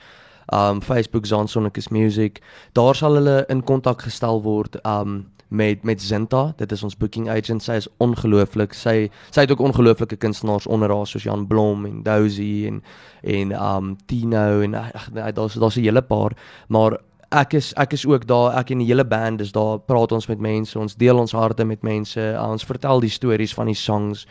um 0.54 0.82
Facebook 0.82 1.26
Zaan 1.26 1.48
Sonnekus 1.48 1.88
Music. 1.88 2.42
Daar 2.74 2.96
sal 2.96 3.14
hulle 3.14 3.46
in 3.48 3.64
kontak 3.64 4.02
gestel 4.02 4.42
word. 4.42 4.80
Um 4.86 5.32
met 5.48 5.84
met 5.84 6.02
Zinta. 6.02 6.54
Dit 6.56 6.72
is 6.72 6.84
ons 6.84 6.98
booking 6.98 7.30
agent. 7.30 7.64
Sy 7.64 7.72
is 7.72 7.88
ongelooflik. 7.98 8.74
Sy 8.74 9.10
sy 9.30 9.42
het 9.46 9.52
ook 9.52 9.60
ongelooflike 9.60 10.16
kunstenaars 10.16 10.68
onder 10.68 10.92
haar 10.94 11.08
soos 11.08 11.24
Jan 11.24 11.48
Blom 11.48 11.86
en 11.86 12.04
Dozy 12.04 12.68
en 12.68 12.84
en 13.22 13.52
um 13.52 13.96
Tino 14.06 14.62
en 14.62 14.74
ag 14.74 15.12
nee, 15.14 15.32
daar's 15.32 15.54
daar's 15.54 15.78
'n 15.78 15.82
hele 15.82 16.02
paar, 16.02 16.32
maar 16.68 16.98
ek 17.30 17.54
is 17.54 17.74
ek 17.74 17.94
is 17.94 18.06
ook 18.06 18.28
daar. 18.28 18.58
Ek 18.60 18.72
en 18.72 18.78
die 18.78 18.88
hele 18.88 19.06
band 19.06 19.42
is 19.42 19.52
daar. 19.52 19.80
Praat 19.80 20.12
ons 20.12 20.28
met 20.28 20.40
mense. 20.40 20.80
Ons 20.80 20.96
deel 20.96 21.18
ons 21.18 21.32
harte 21.32 21.66
met 21.66 21.82
mense. 21.82 22.38
Ons 22.40 22.64
vertel 22.64 23.00
die 23.00 23.10
stories 23.10 23.54
van 23.54 23.66
die 23.66 23.76
songs. 23.76 24.28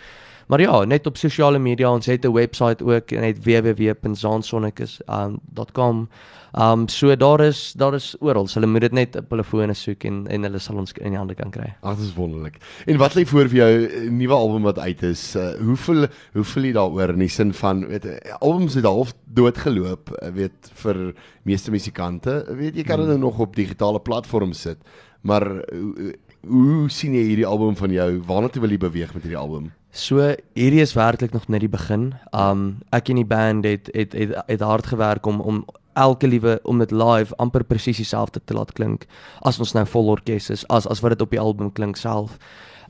Maar 0.47 0.61
ja, 0.61 0.85
net 0.85 1.07
op 1.07 1.17
sosiale 1.17 1.59
media, 1.59 1.93
ons 1.93 2.07
het 2.07 2.25
'n 2.25 2.33
webwerf 2.33 2.83
ook, 2.83 3.11
net 3.11 3.45
www.zansonnekus.com. 3.45 5.97
Um, 5.97 6.09
um 6.57 6.89
so 6.89 7.17
daar 7.17 7.41
is 7.41 7.73
daar 7.77 7.95
is 7.95 8.17
oral. 8.21 8.49
Hulle 8.53 8.67
moet 8.67 8.81
dit 8.81 8.93
net 8.93 9.17
op 9.17 9.31
hulle 9.31 9.45
fone 9.45 9.75
soek 9.75 10.05
en 10.05 10.27
en 10.27 10.43
hulle 10.43 10.59
sal 10.59 10.77
ons 10.77 10.93
in 10.93 11.11
die 11.11 11.19
hande 11.19 11.35
kan 11.35 11.51
kry. 11.51 11.75
Ag, 11.81 11.97
dit 11.97 12.07
is 12.07 12.15
wonderlik. 12.15 12.57
En 12.87 12.97
wat 12.97 13.15
lê 13.15 13.27
voor 13.27 13.49
vir 13.49 13.57
jou 13.57 13.87
eh, 13.87 14.11
nuwe 14.11 14.35
album 14.35 14.63
wat 14.63 14.79
uit 14.79 15.03
is? 15.03 15.37
Uh, 15.37 15.51
hoeveel 15.61 16.07
hoeveel 16.33 16.63
jy 16.63 16.73
daaroor 16.73 17.09
in 17.09 17.19
die 17.19 17.29
sin 17.29 17.53
van 17.53 17.87
weet 17.87 18.07
eh, 18.07 18.35
albums 18.39 18.75
het 18.75 18.85
half 18.85 19.13
doodgeloop, 19.25 20.33
weet 20.35 20.71
vir 20.73 21.15
meeste 21.43 21.71
musikante. 21.71 22.47
Weet 22.57 22.77
jy 22.77 22.83
kan 22.83 23.01
dit 23.01 23.09
hmm. 23.09 23.21
nog 23.21 23.39
op 23.39 23.57
digitale 23.57 24.01
platforms 24.01 24.61
sit. 24.61 24.79
Maar 25.21 25.51
hoe, 25.51 26.15
hoe 26.47 26.91
sien 26.91 27.13
jy 27.13 27.23
hierdie 27.23 27.47
album 27.47 27.77
van 27.77 27.91
jou? 27.91 28.23
Waarna 28.27 28.49
toe 28.49 28.63
wil 28.63 28.71
jy 28.71 28.79
beweeg 28.79 29.15
met 29.15 29.23
hierdie 29.23 29.41
album? 29.41 29.73
So 29.97 30.21
hierdie 30.53 30.83
is 30.85 30.93
werklik 30.93 31.33
nog 31.33 31.49
net 31.49 31.63
die 31.65 31.73
begin. 31.73 32.11
Um 32.37 32.83
ek 32.93 33.09
en 33.09 33.17
die 33.17 33.29
band 33.29 33.65
het 33.65 33.89
het 33.95 34.13
het, 34.13 34.35
het 34.47 34.61
hard 34.61 34.87
gewerk 34.93 35.27
om 35.27 35.41
om 35.41 35.63
elke 35.97 36.29
liewe 36.29 36.59
om 36.69 36.79
dit 36.79 36.91
live 36.93 37.37
amper 37.41 37.65
presies 37.65 37.97
dieselfde 37.97 38.43
te 38.45 38.55
laat 38.55 38.75
klink 38.77 39.07
as 39.41 39.57
ons 39.59 39.73
nou 39.73 39.87
vol 39.89 40.13
orkes 40.13 40.51
is, 40.53 40.67
as 40.69 40.85
as 40.87 41.01
wat 41.01 41.17
dit 41.17 41.25
op 41.25 41.33
die 41.33 41.41
album 41.41 41.73
klink 41.73 41.97
self. 41.97 42.37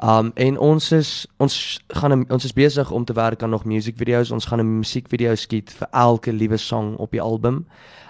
Um 0.02 0.32
en 0.34 0.58
ons 0.58 0.90
is 0.92 1.10
ons 1.38 1.78
gaan 1.94 2.24
ons 2.26 2.44
is 2.44 2.56
besig 2.56 2.90
om 2.90 3.04
te 3.04 3.14
werk 3.14 3.42
aan 3.42 3.54
nog 3.54 3.64
musiekvideo's. 3.64 4.34
Ons 4.34 4.50
gaan 4.50 4.60
'n 4.60 4.78
musiekvideo 4.82 5.34
skiet 5.34 5.70
vir 5.70 5.88
elke 5.92 6.32
liewe 6.32 6.56
song 6.56 6.96
op 6.96 7.10
die 7.10 7.22
album. 7.22 7.66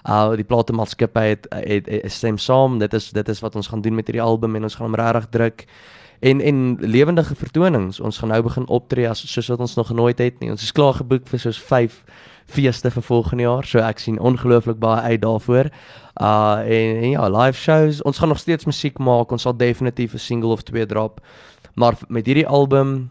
Uh 0.08 0.32
die 0.36 0.48
platenmaatskappy 0.48 1.26
het 1.26 1.46
het, 1.50 1.86
het, 1.86 2.02
het 2.02 2.12
stem 2.12 2.38
saam. 2.38 2.78
Dit 2.78 2.94
is 2.94 3.10
dit 3.10 3.28
is 3.28 3.40
wat 3.40 3.56
ons 3.56 3.66
gaan 3.68 3.80
doen 3.80 3.94
met 3.94 4.06
hierdie 4.06 4.24
album 4.24 4.56
en 4.56 4.62
ons 4.62 4.74
gaan 4.74 4.86
hom 4.86 4.94
regtig 4.94 5.28
druk 5.28 5.66
en 6.20 6.40
en 6.40 6.76
lewendige 6.80 7.34
vertonings. 7.34 8.00
Ons 8.00 8.18
gaan 8.18 8.28
nou 8.28 8.42
begin 8.42 8.68
optree 8.68 9.08
as 9.08 9.32
soos 9.32 9.48
wat 9.48 9.60
ons 9.60 9.74
nog 9.74 9.92
nooit 9.92 10.18
het 10.18 10.38
nie. 10.40 10.50
Ons 10.50 10.62
is 10.62 10.72
klaar 10.72 10.94
geboek 10.94 11.28
vir 11.28 11.40
soos 11.40 11.60
5 11.60 12.04
feeste 12.46 12.90
vir 12.90 13.02
volgende 13.02 13.42
jaar. 13.42 13.66
So 13.66 13.82
ek 13.82 13.98
sien 13.98 14.18
ongelooflik 14.18 14.78
baie 14.78 15.00
uit 15.16 15.20
daarvoor. 15.22 15.70
Uh 16.20 16.62
en, 16.64 16.96
en 17.02 17.10
ja, 17.10 17.28
live 17.28 17.58
shows. 17.58 18.02
Ons 18.02 18.18
gaan 18.18 18.28
nog 18.28 18.38
steeds 18.38 18.64
musiek 18.64 18.98
maak. 18.98 19.30
Ons 19.30 19.42
sal 19.42 19.56
definitief 19.56 20.14
'n 20.14 20.18
single 20.18 20.50
of 20.50 20.62
twee 20.62 20.86
drop. 20.86 21.20
Maar 21.74 21.98
met 22.08 22.26
hierdie 22.26 22.46
album 22.46 23.10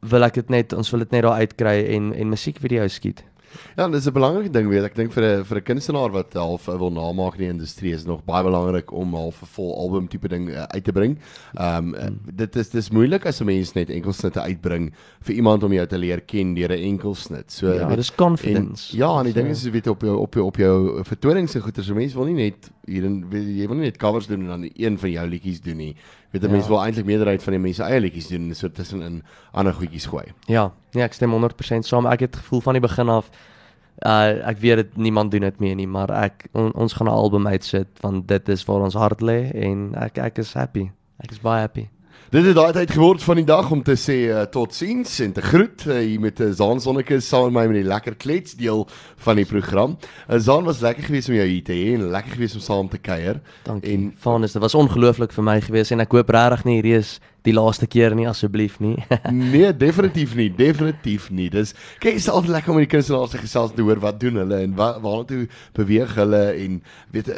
wil 0.00 0.22
ek 0.22 0.34
dit 0.34 0.48
net 0.48 0.72
ons 0.72 0.90
wil 0.90 1.00
dit 1.00 1.10
net 1.10 1.22
daar 1.22 1.40
uitkry 1.40 1.86
en 1.96 2.12
en 2.14 2.28
musiekvideo's 2.28 2.94
skiet. 2.94 3.24
Ja, 3.76 3.88
dis 3.88 4.06
'n 4.06 4.12
belangrike 4.12 4.50
ding 4.50 4.68
weet 4.68 4.84
ek 4.84 4.94
dink 4.94 5.12
vir 5.12 5.24
'n 5.24 5.44
vir 5.44 5.56
'n 5.58 5.62
kunstenaar 5.62 6.10
wat 6.12 6.32
half 6.34 6.66
wil 6.66 6.90
namaak 6.90 7.34
in 7.34 7.40
die 7.40 7.52
industrie 7.54 7.92
is 7.92 8.04
nog 8.04 8.24
baie 8.24 8.44
belangrik 8.44 8.92
om 8.92 9.14
half 9.14 9.42
'n 9.42 9.46
vol 9.46 9.74
album 9.78 10.08
tipe 10.08 10.28
ding 10.28 10.48
uh, 10.48 10.62
uit 10.62 10.84
te 10.84 10.92
bring. 10.92 11.18
Ehm 11.54 11.94
um, 11.94 12.12
mm. 12.12 12.36
dit 12.36 12.56
is 12.56 12.70
dis 12.70 12.90
moeilik 12.90 13.26
as 13.26 13.40
'n 13.40 13.44
mens 13.44 13.72
net 13.74 13.90
enkelsnitte 13.90 14.40
uitbring 14.40 14.92
vir 15.20 15.34
iemand 15.34 15.62
om 15.62 15.72
jou 15.72 15.86
te 15.86 15.98
leer 15.98 16.20
ken 16.20 16.54
deur 16.54 16.72
'n 16.72 16.82
enkelsnit. 16.82 17.52
So 17.52 17.72
Ja, 17.72 17.96
dis 17.96 18.14
confidence. 18.14 18.92
En, 18.92 18.98
ja, 18.98 19.18
en 19.18 19.24
die 19.24 19.32
so. 19.32 19.40
ding 19.40 19.50
is 19.50 19.64
jy 19.64 19.70
weet 19.70 19.86
op 19.86 20.02
jou 20.02 20.16
op 20.16 20.34
jou 20.34 20.46
op 20.46 20.56
jou 20.56 21.04
vertonings 21.04 21.54
en 21.54 21.62
goeie 21.62 21.82
so 21.82 21.94
mense 21.94 22.16
wil 22.16 22.26
nie 22.26 22.34
net 22.34 22.70
hier 22.86 23.04
in 23.04 23.24
jy 23.30 23.66
wil 23.66 23.76
nie 23.76 23.90
net 23.90 23.96
covers 23.96 24.26
doen 24.26 24.40
en 24.40 24.46
dan 24.46 24.70
een 24.74 24.98
van 24.98 25.10
jou 25.10 25.26
liedjies 25.28 25.60
doen 25.60 25.76
nie. 25.76 25.94
Weet 26.30 26.42
jy 26.42 26.48
ja. 26.48 26.54
mense 26.54 26.68
wil 26.68 26.82
eintlik 26.82 27.06
meerderheid 27.06 27.42
van 27.42 27.56
die 27.56 27.62
mense 27.62 27.82
eie 27.86 28.00
liedjies 28.00 28.28
doen 28.28 28.54
so 28.54 28.68
tussenin 28.68 29.22
ander 29.52 29.74
goedjies 29.74 30.06
gooi. 30.10 30.26
Ja, 30.50 30.72
nee, 30.96 31.04
ek 31.04 31.16
stem 31.16 31.34
100% 31.36 31.86
saam. 31.88 32.08
Ek 32.10 32.26
het 32.26 32.40
gevoel 32.42 32.64
van 32.64 32.78
die 32.78 32.84
begin 32.84 33.12
af 33.12 33.30
uh 34.04 34.48
ek 34.50 34.58
weet 34.60 34.76
dit 34.82 34.96
niemand 35.08 35.30
doen 35.32 35.46
dit 35.46 35.60
meer 35.60 35.76
nie, 35.76 35.88
maar 35.88 36.10
ek 36.12 36.50
on, 36.52 36.68
ons 36.76 36.92
gaan 36.92 37.08
'n 37.08 37.16
album 37.16 37.46
uitsit 37.48 37.88
want 38.04 38.28
dit 38.28 38.48
is 38.48 38.64
waar 38.68 38.84
ons 38.84 38.94
hart 38.94 39.20
lê 39.24 39.52
en 39.54 39.94
ek 39.96 40.18
ek 40.18 40.38
is 40.38 40.52
happy. 40.52 40.90
Ek 41.24 41.30
is 41.32 41.40
baie 41.40 41.60
happy. 41.60 41.88
Dit 42.26 42.42
het 42.42 42.56
daai 42.58 42.72
tyd 42.74 42.90
geword 42.90 43.22
van 43.22 43.38
die 43.38 43.46
dag 43.46 43.68
om 43.70 43.82
te 43.86 43.94
sê 43.94 44.16
uh, 44.34 44.40
totsiens 44.50 45.20
en 45.22 45.32
te 45.32 45.40
groet 45.40 45.84
uh, 45.86 46.00
hier 46.02 46.20
met 46.20 46.40
uh, 46.42 46.48
Zaan 46.50 46.80
Sonneke 46.82 47.20
saam 47.22 47.52
met 47.52 47.54
my 47.54 47.66
met 47.70 47.78
die 47.78 47.86
lekker 47.86 48.16
klets 48.18 48.56
deel 48.58 48.82
van 49.22 49.38
die 49.38 49.46
program. 49.46 49.94
Uh, 50.26 50.40
Zaan 50.42 50.66
was 50.66 50.82
lekker 50.82 51.06
geweest 51.06 51.30
om 51.30 51.36
jou 51.38 51.46
hier 51.46 51.62
te 51.62 51.72
hê 51.72 51.94
en 51.94 52.08
lekker 52.10 52.34
geweest 52.34 52.58
om 52.58 52.64
saam 52.66 52.88
te 52.90 52.98
kuier. 52.98 53.38
Dankie. 53.62 53.94
En 53.94 54.10
Vanus, 54.18 54.52
dit 54.58 54.62
was 54.62 54.74
ongelooflik 54.74 55.32
vir 55.32 55.46
my 55.46 55.60
geweest 55.60 55.94
en 55.94 56.02
ek 56.02 56.18
hoop 56.18 56.34
regtig 56.34 56.66
nie 56.66 56.74
hierdie 56.80 56.96
is 56.98 57.20
die 57.46 57.54
laaste 57.54 57.86
keer 57.90 58.14
nie 58.18 58.26
asseblief 58.28 58.78
nie. 58.82 58.96
nee, 59.54 59.70
definitief 59.76 60.34
nie, 60.38 60.48
definitief 60.52 61.28
nie. 61.30 61.48
Dis 61.52 61.74
kyk, 62.02 62.18
is 62.18 62.28
altyd 62.30 62.56
lekker 62.56 62.74
om 62.74 62.80
die 62.82 62.88
kinders 62.90 63.32
te 63.32 63.40
gesels 63.42 63.74
te 63.76 63.84
hoor 63.86 64.00
wat 64.02 64.18
doen 64.22 64.40
hulle 64.42 64.60
en 64.66 64.74
waar 64.78 64.98
waartoe 65.04 65.46
beweeg 65.76 66.16
hulle 66.18 66.42
en 66.64 66.80
weet 67.14 67.30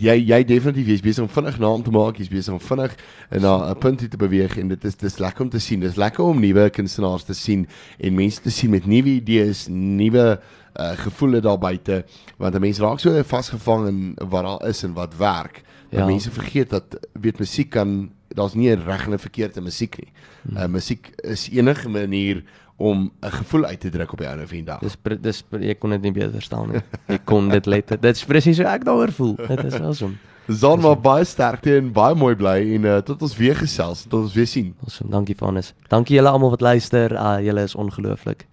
jy 0.00 0.16
jy 0.20 0.40
definitief 0.48 0.90
jy's 0.94 1.04
besig 1.04 1.26
om 1.26 1.32
vinnig 1.32 1.60
naam 1.62 1.84
te 1.86 1.94
maak, 1.94 2.18
jy's 2.18 2.32
besig 2.32 2.56
om 2.56 2.62
vinnig 2.62 2.96
na 3.30 3.54
'n 3.70 3.78
punt 3.78 4.02
te 4.02 4.20
beweeg 4.20 4.58
en 4.58 4.74
dit 4.74 4.84
is 4.84 4.96
dis 4.96 5.18
lekker 5.18 5.46
om 5.46 5.50
te 5.50 5.62
sien. 5.62 5.80
Dis 5.80 5.96
lekker 5.96 6.24
om 6.24 6.40
nuwe 6.40 6.68
kunstenaars 6.70 7.24
te 7.24 7.34
sien 7.34 7.66
en 7.98 8.14
mense 8.14 8.42
te 8.42 8.50
sien 8.50 8.70
met 8.70 8.86
nuwe 8.86 9.20
idees, 9.20 9.66
nuwe 9.68 10.40
uh 10.74 10.96
gevoele 10.98 11.40
daar 11.40 11.58
buite 11.58 12.04
want 12.36 12.58
mense 12.58 12.82
raak 12.82 12.98
so 12.98 13.22
vasgevang 13.22 13.86
in 13.88 13.98
wat 14.18 14.42
daar 14.42 14.68
is 14.68 14.82
en 14.82 14.92
wat 14.92 15.16
werk. 15.16 15.62
Ja. 15.90 16.06
Mense 16.06 16.30
vergeet 16.30 16.70
dat 16.70 16.98
weet 17.12 17.38
musiek 17.38 17.70
kan 17.70 18.10
daar's 18.34 18.54
nie 18.54 18.70
'n 18.70 18.82
reg 18.84 19.06
en 19.06 19.12
'n 19.12 19.18
verkeerde 19.18 19.60
musiek 19.60 19.98
nie. 19.98 20.12
Hmm. 20.42 20.56
Uh 20.56 20.66
musiek 20.66 21.12
is 21.16 21.48
enige 21.50 21.88
manier 21.88 22.42
om 22.76 23.12
'n 23.20 23.30
gevoel 23.30 23.64
uit 23.64 23.80
te 23.80 23.88
druk 23.88 24.12
op 24.12 24.18
die 24.18 24.28
ou 24.28 24.36
van 24.36 24.46
die 24.46 24.64
dag. 24.64 24.80
Dis 24.80 24.96
dis 25.20 25.44
ek 25.60 25.78
kon 25.78 25.90
dit 25.90 26.02
nie 26.02 26.12
beter 26.12 26.32
verstaan 26.32 26.70
nie. 26.70 26.82
Ek 27.06 27.24
kon 27.24 27.48
dit 27.48 27.66
let. 27.66 27.88
Dit 27.88 28.16
is 28.16 28.24
presies 28.24 28.58
hoe 28.58 28.66
ek 28.66 28.84
daaroor 28.84 29.12
voel. 29.12 29.34
Dit 29.36 29.64
is 29.64 29.74
awesome. 29.74 30.14
Zon 30.48 30.80
maar 30.80 31.00
baie 31.00 31.24
sterkte 31.24 31.76
en 31.76 31.92
baie 31.92 32.14
mooi 32.14 32.34
bly 32.36 32.74
en 32.74 32.84
uh, 32.84 32.96
tot 32.98 33.22
ons 33.22 33.36
weer 33.36 33.56
gesels, 33.56 34.02
tot 34.02 34.22
ons 34.26 34.34
weer 34.34 34.46
sien. 34.46 34.74
Awesome. 34.82 35.10
Dankie 35.10 35.36
Vanus. 35.36 35.72
Dankie 35.88 36.16
julle 36.16 36.28
almal 36.28 36.50
wat 36.50 36.60
luister. 36.60 37.12
Uh 37.12 37.38
julle 37.40 37.62
is 37.62 37.74
ongelooflik. 37.74 38.46